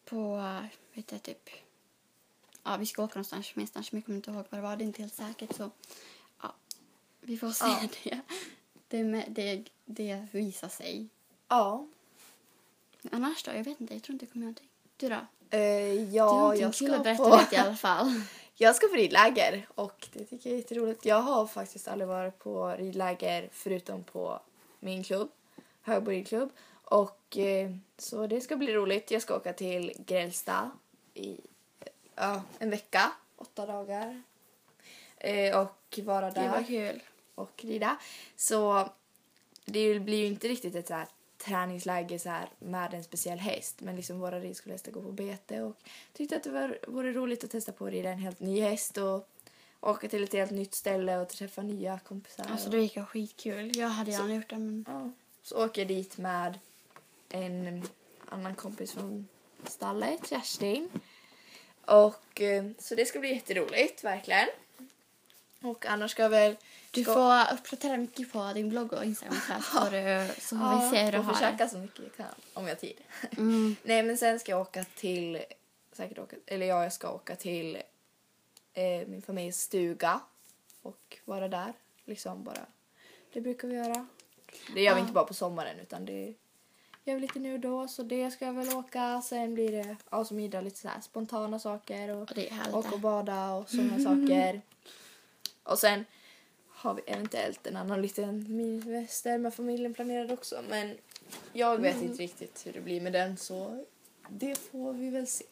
på, 0.06 0.38
vet 0.94 1.12
jag 1.12 1.24
typ, 1.24 1.50
ja 2.64 2.78
vi 2.78 2.86
ska 2.86 3.04
åka 3.04 3.14
någonstans 3.14 3.56
någonstans 3.56 3.92
men 3.92 4.00
jag 4.00 4.06
kommer 4.06 4.16
inte 4.18 4.32
ihåg 4.32 4.46
vad 4.50 4.60
det 4.60 4.64
var, 4.64 4.76
det 4.78 4.84
är 4.84 4.86
inte 4.86 5.02
helt 5.02 5.16
säkert 5.16 5.56
så, 5.56 5.72
ja, 6.42 6.56
vi 7.22 7.38
får 7.38 7.52
se 7.52 7.66
Ja. 7.66 7.88
det. 8.04 8.22
Det, 8.88 9.26
det. 9.28 9.64
Det 9.86 10.28
visar 10.32 10.70
sig. 10.70 11.08
Ja. 11.48 11.88
Annars 13.12 13.44
då? 13.44 13.52
Jag 13.52 13.64
vet 13.64 13.82
inte, 13.82 13.94
jag 13.94 14.04
tror 14.04 14.14
inte 14.14 14.26
jag 14.26 14.34
kommer 14.34 14.46
göra 14.46 14.52
någonting. 14.52 14.70
Du 14.98 15.10
då? 15.10 15.20
Du 15.50 15.58
ja, 16.16 16.30
har 16.30 16.56
jag 16.56 16.76
ska 16.76 17.04
på... 17.16 17.30
vet 17.30 17.54
i 17.54 17.56
alla 17.56 17.76
fall. 17.76 18.22
Jag 18.60 18.76
ska 18.76 18.88
på 18.88 18.96
ridläger 18.96 19.68
och 19.76 20.08
det 20.14 20.26
tycker 20.26 20.50
jag 20.50 20.54
är 20.54 20.62
jätteroligt. 20.62 21.06
Jag 21.06 21.22
har 21.22 21.48
faktiskt 21.48 21.88
aldrig 21.88 22.08
varit 22.08 22.40
på 22.40 22.76
ridläger 22.78 23.50
förutom 23.52 24.04
på 24.04 24.40
min 24.80 25.04
klubb, 25.04 25.30
Högbo 25.82 26.12
ridklubb. 26.12 26.50
Och 26.84 27.38
eh, 27.38 27.72
så 27.98 28.28
det 28.28 28.42
ska 28.42 28.56
bli 28.56 28.74
roligt. 28.74 29.12
Jag 29.12 29.22
ska 29.22 29.36
åka 29.36 29.54
till 29.54 29.94
Grälsta 29.98 30.72
i 31.14 31.38
ja, 32.16 32.42
en 32.60 32.70
vecka, 32.70 33.12
åtta 33.36 33.66
dagar. 33.66 34.22
Eh, 35.18 35.60
och 35.60 36.00
vara 36.04 36.32
Det 36.32 36.48
var 36.48 36.58
där 36.58 36.64
kul. 36.64 37.02
Och 37.38 37.64
rida. 37.64 37.98
Så 38.36 38.90
det 39.66 40.00
blir 40.00 40.18
ju 40.18 40.26
inte 40.26 40.48
riktigt 40.48 40.76
ett 40.76 40.88
så 40.88 40.94
här 40.94 41.08
träningsläger 41.38 42.18
så 42.18 42.30
här 42.30 42.50
med 42.60 42.94
en 42.94 43.04
speciell 43.04 43.40
häst. 43.40 43.76
Men 43.82 43.96
liksom 43.96 44.20
våra 44.20 44.40
ridskolehästar 44.40 44.92
går 44.92 45.02
på 45.02 45.12
bete 45.12 45.62
och 45.62 45.76
tyckte 46.14 46.36
att 46.36 46.44
det 46.44 46.50
var, 46.50 46.80
vore 46.88 47.12
roligt 47.12 47.44
att 47.44 47.52
testa 47.52 47.72
på 47.72 47.86
att 47.86 47.92
rida 47.92 48.10
en 48.10 48.20
helt 48.20 48.40
ny 48.40 48.62
häst 48.62 48.98
och 48.98 49.30
åka 49.80 50.08
till 50.08 50.24
ett 50.24 50.34
helt 50.34 50.52
nytt 50.52 50.76
ställe 50.76 51.18
och 51.18 51.30
träffa 51.30 51.62
nya 51.62 52.00
kompisar. 52.00 52.46
Alltså 52.52 52.70
det 52.70 52.78
gick 52.78 52.96
ju 52.96 53.06
skitkul. 53.06 53.78
Jag 53.78 53.88
hade 53.88 54.12
gärna 54.12 54.36
gjort 54.36 54.50
det 54.50 54.58
men 54.58 54.86
ja, 54.88 55.12
så 55.44 55.66
åker 55.66 55.82
jag 55.82 55.88
dit 55.88 56.18
med 56.18 56.60
en 57.30 57.84
annan 58.30 58.56
kompis 58.56 58.92
från 58.92 59.28
stallet, 59.64 60.30
Kerstin. 60.30 60.90
Och 61.86 62.42
eh, 62.42 62.66
så 62.80 62.96
det 62.96 63.06
ska 63.06 63.20
bli 63.20 63.34
jätteroligt, 63.34 64.04
verkligen. 64.04 64.48
Och 65.70 65.86
annars 65.86 66.12
ska 66.12 66.22
jag 66.22 66.30
väl... 66.30 66.56
du 66.92 67.04
ska- 67.04 67.14
får 67.14 67.54
uppdatera 67.56 67.98
mycket 67.98 68.32
på 68.34 68.52
din 68.54 68.70
blogg 68.70 68.94
och 68.94 69.06
Instagram 69.06 69.36
så, 69.48 69.54
här, 69.54 69.62
så, 69.62 69.90
du, 69.90 70.42
så 70.42 70.56
får 70.58 70.82
vi 70.82 70.90
se 70.98 71.04
hur 71.06 71.12
du 71.12 71.18
har 71.18 71.28
det. 71.34 71.34
försöka 71.40 71.68
så 71.70 71.78
mycket 71.78 72.00
jag 72.00 72.16
kan 72.16 72.36
om 72.54 72.64
jag 72.68 72.76
har 72.76 72.80
tid. 72.80 72.98
Mm. 73.38 73.76
Nej 73.84 74.04
men 74.04 74.18
sen 74.18 74.40
ska 74.40 74.52
jag 74.52 74.62
åka 74.62 74.84
till, 74.96 75.44
säkert 75.94 76.20
åka, 76.20 76.36
eller 76.46 76.66
ja 76.66 76.84
jag 76.84 76.94
ska 76.94 77.12
åka 77.12 77.36
till 77.36 77.76
eh, 78.74 79.08
min 79.08 79.22
familjs 79.22 79.58
stuga 79.62 80.20
och 80.82 81.18
vara 81.26 81.48
där. 81.48 81.74
Liksom 82.06 82.44
bara, 82.44 82.66
det 83.34 83.42
brukar 83.42 83.68
vi 83.68 83.76
göra. 83.76 84.08
Det 84.74 84.82
gör 84.82 84.94
vi 84.94 85.00
Ja. 85.00 85.00
inte 85.00 85.14
bara 85.14 85.26
på 85.26 85.34
sommaren 85.34 85.80
utan 85.80 86.06
det 86.06 86.34
gör 87.04 87.16
vi 87.16 87.22
lite 87.22 87.40
nu 87.40 87.54
och 87.54 87.60
då 87.60 87.88
så 87.88 88.04
det 88.04 88.32
ska 88.32 88.46
jag 88.46 88.54
väl 88.54 88.70
åka. 88.76 89.22
Sen 89.26 89.54
blir 89.54 89.72
det, 89.72 89.96
ja 90.10 90.26
som 90.26 90.40
Ida, 90.40 90.62
lite 90.62 90.80
så 90.80 90.88
här 90.88 91.02
spontana 91.02 91.60
saker 91.60 92.10
och 92.10 92.32
Och 92.72 92.78
åka 92.78 92.90
och 92.96 93.00
bada 93.00 93.52
och 93.52 93.70
sådana 93.70 94.00
saker. 94.04 94.62
Och 95.68 95.80
sen 95.80 96.06
har 96.70 96.94
vi 96.94 97.02
eventuellt 97.06 97.68
en 97.68 97.78
annan 97.78 98.02
liten 98.02 98.58
miniväster 98.58 99.38
med 99.38 99.54
familjen 99.54 99.94
planerad 99.94 100.32
också. 100.32 100.64
Men 100.70 100.98
jag 101.54 101.78
vet 101.78 102.02
inte 102.02 102.24
riktigt 102.24 102.62
hur 102.66 102.74
det 102.74 102.82
blir 102.82 103.02
med 103.02 103.14
den 103.14 103.38
så 103.38 103.86
det 104.30 104.56
får 104.56 104.94
vi 104.94 105.10
väl 105.10 105.28
se. 105.28 105.46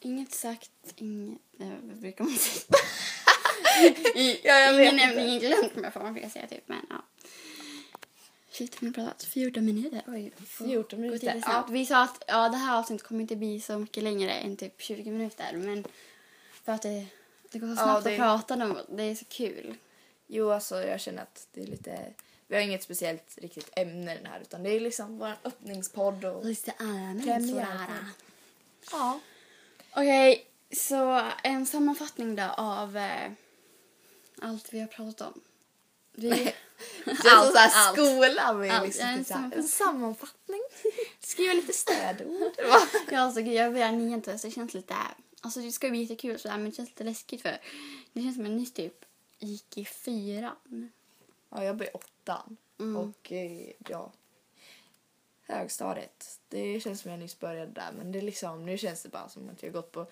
Inget 0.00 0.32
sagt, 0.32 0.70
inget... 0.96 1.38
Nej, 1.56 1.72
vad 1.82 1.96
brukar 1.96 2.24
man 2.24 2.34
säga? 2.34 2.78
Ja, 4.44 4.72
ingen 4.72 4.94
inte. 4.94 5.06
nämning, 5.06 5.26
inget 5.28 5.42
glömt 5.42 5.76
med 5.76 5.92
får 5.92 6.00
man 6.00 6.12
brukar 6.12 6.28
säga 6.28 6.46
typ. 6.46 6.68
Men 6.68 6.86
ja. 6.90 7.04
Shit, 8.50 8.82
vi 8.82 8.86
har 8.86 8.92
pratat 8.94 9.24
14 9.24 9.64
minuter. 9.64 10.02
Oj, 10.06 10.32
14 10.46 10.98
Gå 10.98 11.02
minuter. 11.02 11.40
snabbt. 11.40 11.70
Vi 11.70 11.86
sa 11.86 12.02
att 12.02 12.24
ja, 12.26 12.48
det 12.48 12.56
här 12.56 12.78
avsnittet 12.78 13.06
kommer 13.06 13.20
inte 13.20 13.36
bli 13.36 13.60
så 13.60 13.78
mycket 13.78 14.02
längre 14.02 14.30
än 14.32 14.56
typ 14.56 14.82
20 14.82 15.10
minuter. 15.10 15.52
Men 15.52 15.84
för 16.64 16.72
att 16.72 16.82
det, 16.82 17.06
det 17.52 17.58
går 17.58 17.66
så 17.68 17.72
Ja, 17.72 17.84
snabbt 17.84 18.04
det- 18.04 18.10
att 18.12 18.16
prata 18.18 18.54
om 18.54 18.78
det. 18.88 19.02
Är 19.02 19.14
så 19.14 19.24
kul. 19.24 19.74
Jo, 20.26 20.50
alltså 20.50 20.82
jag 20.82 21.00
känner 21.00 21.22
att 21.22 21.46
det 21.52 21.62
är 21.62 21.66
lite... 21.66 22.12
Vi 22.48 22.54
har 22.56 22.62
inget 22.62 22.82
speciellt 22.82 23.38
riktigt 23.38 23.70
ämne 23.76 24.14
den 24.14 24.26
här 24.26 24.40
utan 24.40 24.62
det 24.62 24.70
är 24.70 24.80
liksom 24.80 25.18
vår 25.18 25.32
öppningspodd 25.44 26.24
och... 26.24 26.44
Lite 26.44 26.72
Premiär. 26.72 28.04
Ja. 28.92 29.20
Okej, 29.90 30.46
så 30.76 31.30
en 31.42 31.66
sammanfattning 31.66 32.36
då 32.36 32.42
av 32.56 32.96
eh, 32.96 33.30
allt 34.42 34.72
vi 34.72 34.80
har 34.80 34.86
pratat 34.86 35.20
om. 35.34 35.40
Vi, 36.12 36.30
Allt, 37.06 37.52
såhär 37.52 37.70
allt. 37.74 37.98
skola 37.98 38.52
med 38.52 38.70
Allt, 38.74 38.86
liksom 38.86 39.06
ja, 39.06 39.12
en 39.12 39.18
typ 39.18 39.26
såhär, 39.26 39.44
en 39.56 39.68
sammanfattning. 39.68 39.68
sammanfattning. 39.68 40.60
Skriva 41.20 41.52
lite 41.52 41.72
stödord. 41.72 42.52
ja, 43.10 43.20
alltså, 43.20 43.40
gud, 43.42 43.54
jag 43.54 43.72
börjar 43.72 43.92
nian 43.92 44.22
så 44.22 44.30
det 44.46 44.50
känns 44.50 44.74
lite... 44.74 44.94
Alltså 45.40 45.60
det 45.60 45.72
ska 45.72 45.90
bli 45.90 46.00
jättekul 46.02 46.38
sådär, 46.38 46.56
men 46.56 46.70
det 46.70 46.76
känns 46.76 46.88
lite 46.88 47.04
läskigt 47.04 47.42
för 47.42 47.58
det 48.12 48.22
känns 48.22 48.34
som 48.36 48.46
jag 48.46 48.54
nyss 48.54 48.72
typ 48.72 49.04
gick 49.38 49.78
i 49.78 49.84
fyran. 49.84 50.90
Ja, 51.50 51.64
jag 51.64 51.76
blir 51.76 51.96
åttan. 51.96 52.56
Mm. 52.78 52.96
Och 52.96 53.32
eh, 53.32 53.70
ja, 53.88 54.12
högstadiet. 55.46 56.40
Det 56.48 56.80
känns 56.80 57.00
som 57.00 57.10
jag 57.10 57.20
nyss 57.20 57.38
började 57.38 57.72
där 57.72 57.92
men 57.98 58.12
det 58.12 58.18
är 58.18 58.22
liksom, 58.22 58.66
nu 58.66 58.78
känns 58.78 59.02
det 59.02 59.08
bara 59.08 59.28
som 59.28 59.48
att 59.50 59.62
jag 59.62 59.72
gått 59.72 59.92
på 59.92 60.06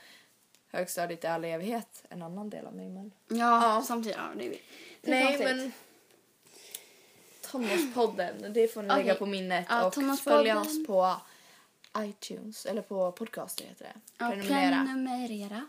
högstadiet 0.71 1.25
i 1.25 1.26
all 1.26 1.45
evighet. 1.45 2.04
En 2.09 2.23
annan 2.23 2.50
del 2.50 2.66
av 2.66 2.75
mig 2.75 2.88
men. 2.88 3.11
Ja, 3.28 3.37
Ja. 3.37 3.83
samtidigt. 3.87 4.16
Ja, 4.19 4.31
det 4.37 4.47
är, 4.47 4.50
det 5.00 5.11
är 5.11 5.11
Nej 5.11 5.26
konstigt. 5.26 5.57
men 5.57 5.73
Tonårspodden, 7.50 8.52
det 8.52 8.69
får 8.69 8.83
ni 8.83 8.88
Okej. 8.90 9.02
lägga 9.02 9.14
på 9.14 9.26
minnet 9.26 9.66
Ja, 9.69 9.87
och 9.87 10.19
följa 10.19 10.61
oss 10.61 10.87
på 10.87 11.16
iTunes 11.99 12.67
eller 12.67 12.83
på 12.83 13.13
podcaster 13.13 13.65
heter 13.65 13.85
det. 13.85 13.95
Ja, 14.19 14.31
Prenumerera. 14.31 14.85
prenumerera. 14.85 15.67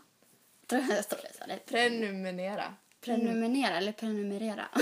Tror 0.66 0.82
jag 0.88 1.48
det 1.48 1.66
Prenumerera. 1.66 2.74
Prenumerera 3.00 3.76
eller 3.76 3.92
prenumerera? 3.92 4.68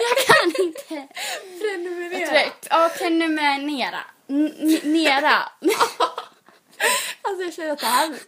jag 0.00 0.26
kan 0.26 0.64
inte. 0.64 1.08
Prenumerera. 1.60 2.52
Ja, 2.70 2.90
prenumerera. 2.98 4.00
N- 4.28 4.80
Nera. 4.82 5.42
Alltså 7.24 7.44
jag 7.44 7.54
känner 7.54 7.70
att 7.72 7.78
det 7.78 7.86
här... 7.86 8.18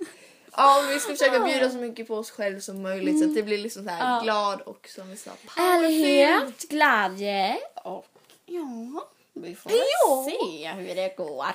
Ja, 0.57 0.85
vi 0.89 1.01
ska 1.01 1.11
försöka 1.17 1.41
bjuda 1.41 1.71
så 1.71 1.77
mycket 1.77 2.07
på 2.09 2.15
oss 2.17 2.31
själv 2.31 2.61
som 2.61 2.83
möjligt 2.83 3.19
så 3.19 3.25
att 3.25 3.35
det 3.35 3.43
blir 3.43 3.59
liksom 3.59 3.85
så 3.85 3.91
här 3.91 4.15
Ja. 4.17 4.21
glad 4.23 4.61
och 4.61 4.89
som 4.89 5.11
vi 5.11 5.17
sa. 5.17 5.31
Ärlighet, 5.57 6.69
glädje 6.69 7.57
och 7.85 8.07
ja, 8.47 9.09
vi 9.35 9.55
får 9.55 9.73
Ja. 9.73 10.27
se 10.31 10.69
hur 10.73 10.95
det 10.95 11.17
går. 11.17 11.47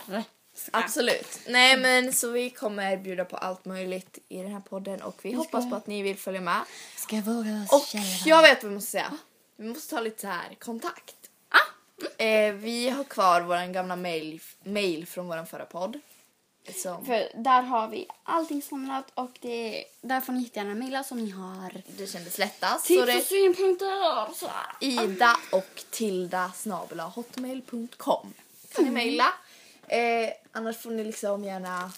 Absolut. 0.71 1.39
Nej 1.47 1.77
men 1.77 2.13
så 2.13 2.31
vi 2.31 2.49
kommer 2.49 2.97
bjuda 2.97 3.25
på 3.25 3.37
allt 3.37 3.65
möjligt 3.65 4.17
i 4.29 4.37
den 4.37 4.51
här 4.53 4.59
podden 4.59 5.01
och 5.01 5.19
vi 5.21 5.29
ska- 5.31 5.37
hoppas 5.37 5.69
på 5.69 5.75
att 5.75 5.87
ni 5.87 6.01
vill 6.01 6.17
följa 6.17 6.41
med. 6.41 6.61
Ska 6.95 7.15
jag 7.15 7.23
våga 7.23 7.63
oss 7.63 7.71
Och 7.73 7.87
själva? 7.87 8.07
jag 8.25 8.41
vet 8.41 8.63
vad 8.63 8.69
vi 8.69 8.75
måste 8.75 8.91
säga. 8.91 9.17
Vi 9.57 9.67
måste 9.67 9.95
ta 9.95 10.01
lite 10.01 10.21
så 10.21 10.27
här 10.27 10.55
kontakt. 10.59 11.15
Ah. 11.49 12.23
Eh, 12.23 12.53
vi 12.53 12.89
har 12.89 13.03
kvar 13.03 13.41
vår 13.41 13.73
gamla 13.73 13.95
mail, 13.95 14.41
mail 14.63 15.07
från 15.07 15.27
vår 15.27 15.45
förra 15.45 15.65
podd. 15.65 15.99
Som 16.73 17.05
För 17.05 17.31
där 17.35 17.61
har 17.61 17.87
vi 17.87 18.07
allting 18.23 18.61
samlat 18.61 19.05
och 19.13 19.31
det, 19.41 19.85
där 20.01 20.21
får 20.21 20.33
ni 20.33 20.41
jättegärna 20.43 20.75
mejla 20.75 21.03
som 21.03 21.17
ni 21.23 21.29
har 21.31 21.81
det 21.97 22.07
kändes 22.07 22.37
lättast. 22.37 22.81
Så 22.81 22.87
tips 22.87 23.01
och 23.01 23.07
det 23.07 23.21
synpunkter 23.21 24.33
sådär. 24.35 24.53
Ida 24.79 25.37
och 25.51 25.83
Tilda 25.89 26.51
snabel 26.55 26.99
hotmail.com 26.99 28.33
kan 28.75 28.85
ni 28.85 28.91
mejla. 28.91 29.33
Eh, 29.87 30.29
annars 30.51 30.77
får 30.77 30.91
ni 30.91 31.03
liksom 31.03 31.43
gärna, 31.43 31.91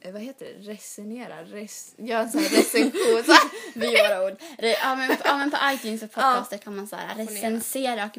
eh, 0.00 0.12
vad 0.12 0.22
heter 0.22 0.46
det, 0.46 0.72
resonera, 0.72 1.44
res, 1.44 1.94
göra 1.96 2.20
en 2.20 2.30
sån 2.30 2.40
här 2.40 2.48
recension. 2.48 3.24
så. 3.26 3.32
Vi 3.74 3.86
våra 3.86 4.26
ord. 4.26 4.36
Ja 4.58 4.96
men, 4.96 5.16
ja, 5.24 5.36
men 5.36 5.50
på 5.50 5.56
iTunes 5.64 6.02
och 6.02 6.12
podcaster 6.12 6.58
kan 6.58 6.76
man 6.76 6.86
så 6.88 6.96
här 6.96 7.14
recensera 7.14 8.04
och 8.04 8.16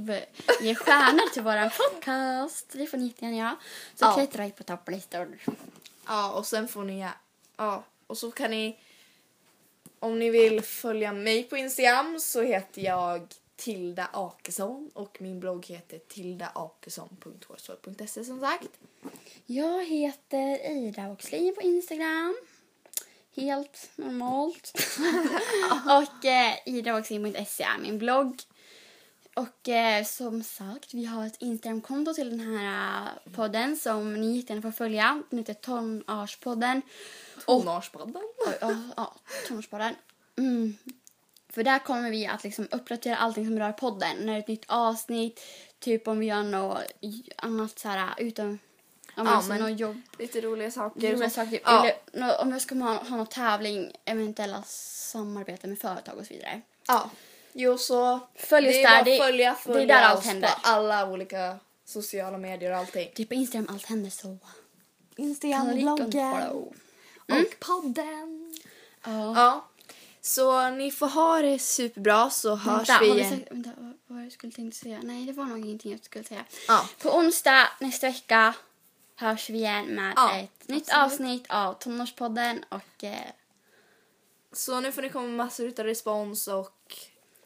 ge 0.61 0.75
stjärnor 0.75 1.33
till 1.33 1.41
våran 1.43 1.69
podcast. 1.69 2.65
Det 2.71 2.87
får 2.87 2.97
ni 2.97 3.07
jättegärna 3.07 3.37
göra. 3.37 3.55
Så 3.95 4.05
Ja. 4.05 4.13
klättrar 4.13 4.45
vi 4.45 4.51
på 4.51 4.63
topplistor. 4.63 5.37
Ja, 6.07 6.31
och 6.31 6.45
sen 6.45 6.67
får 6.67 6.83
ni, 6.83 7.07
ja, 7.57 7.83
och 8.07 8.17
så 8.17 8.31
kan 8.31 8.51
ni, 8.51 8.79
om 9.99 10.19
ni 10.19 10.29
vill 10.29 10.61
följa 10.61 11.13
mig 11.13 11.43
på 11.43 11.57
Instagram 11.57 12.19
så 12.19 12.41
heter 12.41 12.81
jag 12.81 13.27
Tilda 13.55 14.09
Akesson 14.13 14.91
och 14.93 15.17
min 15.21 15.39
blogg 15.39 15.65
heter 15.65 15.99
tildaakesson.wordstore.se 15.99 18.23
som 18.23 18.39
sagt. 18.39 18.69
Jag 19.45 19.85
heter 19.85 20.71
Ida 20.71 21.11
Oxlin 21.11 21.55
på 21.55 21.61
Instagram. 21.61 22.37
Helt 23.35 23.89
normalt. 23.95 24.73
och 25.85 26.25
eh, 26.25 26.53
idaoxlin.se 26.65 27.63
är 27.63 27.77
min 27.81 27.97
blogg. 27.97 28.41
Och 29.37 29.69
eh, 29.69 30.03
som 30.03 30.43
sagt, 30.43 30.93
vi 30.93 31.05
har 31.05 31.25
ett 31.25 31.35
Instagramkonto 31.39 32.13
till 32.13 32.29
den 32.29 32.39
här 32.39 33.01
eh, 33.25 33.31
podden 33.31 33.77
som 33.77 34.13
ni 34.13 34.37
jättegärna 34.37 34.61
får 34.61 34.71
följa. 34.71 35.23
Den 35.29 35.39
heter 35.39 35.53
Tonårspodden. 35.53 36.81
Tonårspodden. 37.45 38.23
Ja, 38.61 38.75
ja, 38.97 39.15
Tonårspodden. 39.47 39.95
Mm. 40.37 40.77
För 41.49 41.63
där 41.63 41.79
kommer 41.79 42.11
vi 42.11 42.27
att 42.27 42.43
liksom 42.43 42.67
uppdatera 42.71 43.17
allting 43.17 43.45
som 43.45 43.59
rör 43.59 43.71
podden. 43.71 44.17
När 44.19 44.25
det 44.25 44.33
är 44.33 44.39
ett 44.39 44.47
nytt 44.47 44.65
avsnitt, 44.67 45.41
typ 45.79 46.07
om 46.07 46.19
vi 46.19 46.25
gör 46.25 46.43
något 46.43 46.83
annat 47.35 47.79
så 47.79 47.87
här 47.87 48.13
utan... 48.17 48.59
Ja, 49.15 49.23
men, 49.23 49.33
Ja, 49.33 49.41
men- 49.41 49.61
något 49.61 49.79
jobb. 49.79 50.01
Lite 50.19 50.41
roliga 50.41 50.71
saker. 50.71 51.13
Roliga 51.13 51.29
saker. 51.29 51.59
Ja. 51.63 51.91
Eller 52.13 52.41
om 52.41 52.51
jag 52.51 52.61
ska 52.61 52.75
ha, 52.75 52.93
ha 53.03 53.17
någon 53.17 53.27
tävling, 53.27 53.91
eventuella 54.05 54.63
samarbete 54.63 55.67
med 55.67 55.79
företag 55.79 56.17
och 56.17 56.25
så 56.25 56.33
vidare. 56.33 56.61
Ja. 56.87 57.09
Jo, 57.59 57.77
så 57.77 58.19
Följ 58.35 58.67
oss 58.69 58.73
det 58.73 58.81
är 58.83 58.89
där, 58.89 58.95
bara 58.97 59.03
det- 59.03 59.17
följa, 59.17 59.51
det 59.65 59.69
är 59.69 59.73
följa 59.73 59.95
där 59.95 60.03
allt 60.03 60.25
händer. 60.25 60.47
på 60.49 60.55
alla 60.63 61.09
olika 61.09 61.59
sociala 61.85 62.37
medier 62.37 62.71
och 62.71 62.77
allting. 62.77 63.11
Typ 63.15 63.27
på 63.29 63.33
Instagram, 63.35 63.67
allt 63.69 63.85
händer 63.85 64.09
så. 64.09 64.37
Instagram, 65.15 65.71
Click 65.73 65.85
on 65.87 65.97
follow. 66.11 66.73
och 67.27 67.59
podden. 67.59 68.55
Ja. 69.05 69.33
Ja. 69.35 69.65
Så 70.21 70.69
ni 70.69 70.91
får 70.91 71.07
ha 71.07 71.41
det 71.41 71.59
superbra 71.59 72.29
så 72.29 72.55
hörs 72.55 72.89
Vänta, 72.89 73.03
vi 73.03 73.07
igen. 73.11 73.29
sagt, 73.39 73.51
vänta, 73.51 73.69
vad 73.77 73.93
var 74.07 74.17
det 74.17 74.23
jag 74.23 74.31
skulle 74.33 74.53
tänkte 74.53 74.79
säga? 74.79 74.99
Nej, 75.03 75.25
det 75.25 75.33
var 75.33 75.45
nog 75.45 75.59
ingenting 75.59 75.91
jag 75.91 76.03
skulle 76.05 76.23
säga. 76.23 76.45
Ja. 76.67 76.89
På 77.01 77.09
onsdag 77.17 77.67
nästa 77.79 78.07
vecka 78.07 78.53
hörs 79.15 79.49
vi 79.49 79.57
igen 79.57 79.85
med 79.85 80.13
Ja, 80.15 80.37
ett 80.37 80.67
nytt 80.67 80.89
absolut. 80.91 81.13
avsnitt 81.13 81.45
av 81.49 81.73
Tonårspodden 81.73 82.65
och 82.69 83.03
eh, 83.03 83.15
Så 84.53 84.79
nu 84.79 84.91
får 84.91 85.01
ni 85.01 85.09
komma 85.09 85.27
med 85.27 85.35
massor 85.37 85.73
av 85.79 85.85
respons 85.85 86.47
och 86.47 86.95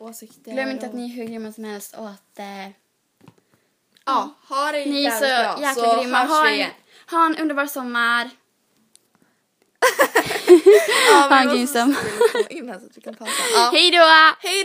åsikter. 0.02 0.52
glöm 0.52 0.70
inte 0.70 0.86
och... 0.86 0.90
att 0.90 0.96
ni 0.96 1.06
är 1.06 1.16
hur 1.16 1.26
grymma 1.26 1.52
som 1.52 1.64
helst 1.64 1.96
och 1.96 2.10
att 2.10 2.40
eh, 2.40 2.70
Ja, 4.06 4.30
ha 4.50 4.72
det 4.72 4.86
ni 4.86 5.06
är 5.06 5.12
så 5.12 5.20
bra 5.20 5.68
jäkla 5.68 5.74
så 5.74 6.02
grymma. 6.02 6.18
Ha 6.18 6.50
en, 6.50 6.70
ha 7.12 7.26
en 7.26 7.38
underbar 7.38 7.66
sommar. 7.66 8.30
Ja, 11.12 11.28
Ha 11.30 11.42
en 11.42 11.50
grym 11.50 11.68
sommar. 11.68 11.98
Hej 13.72 13.92
då! 13.92 13.98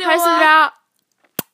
Ha 0.05 0.13
det 0.13 0.21
så 0.21 0.39
bra! 0.39 0.86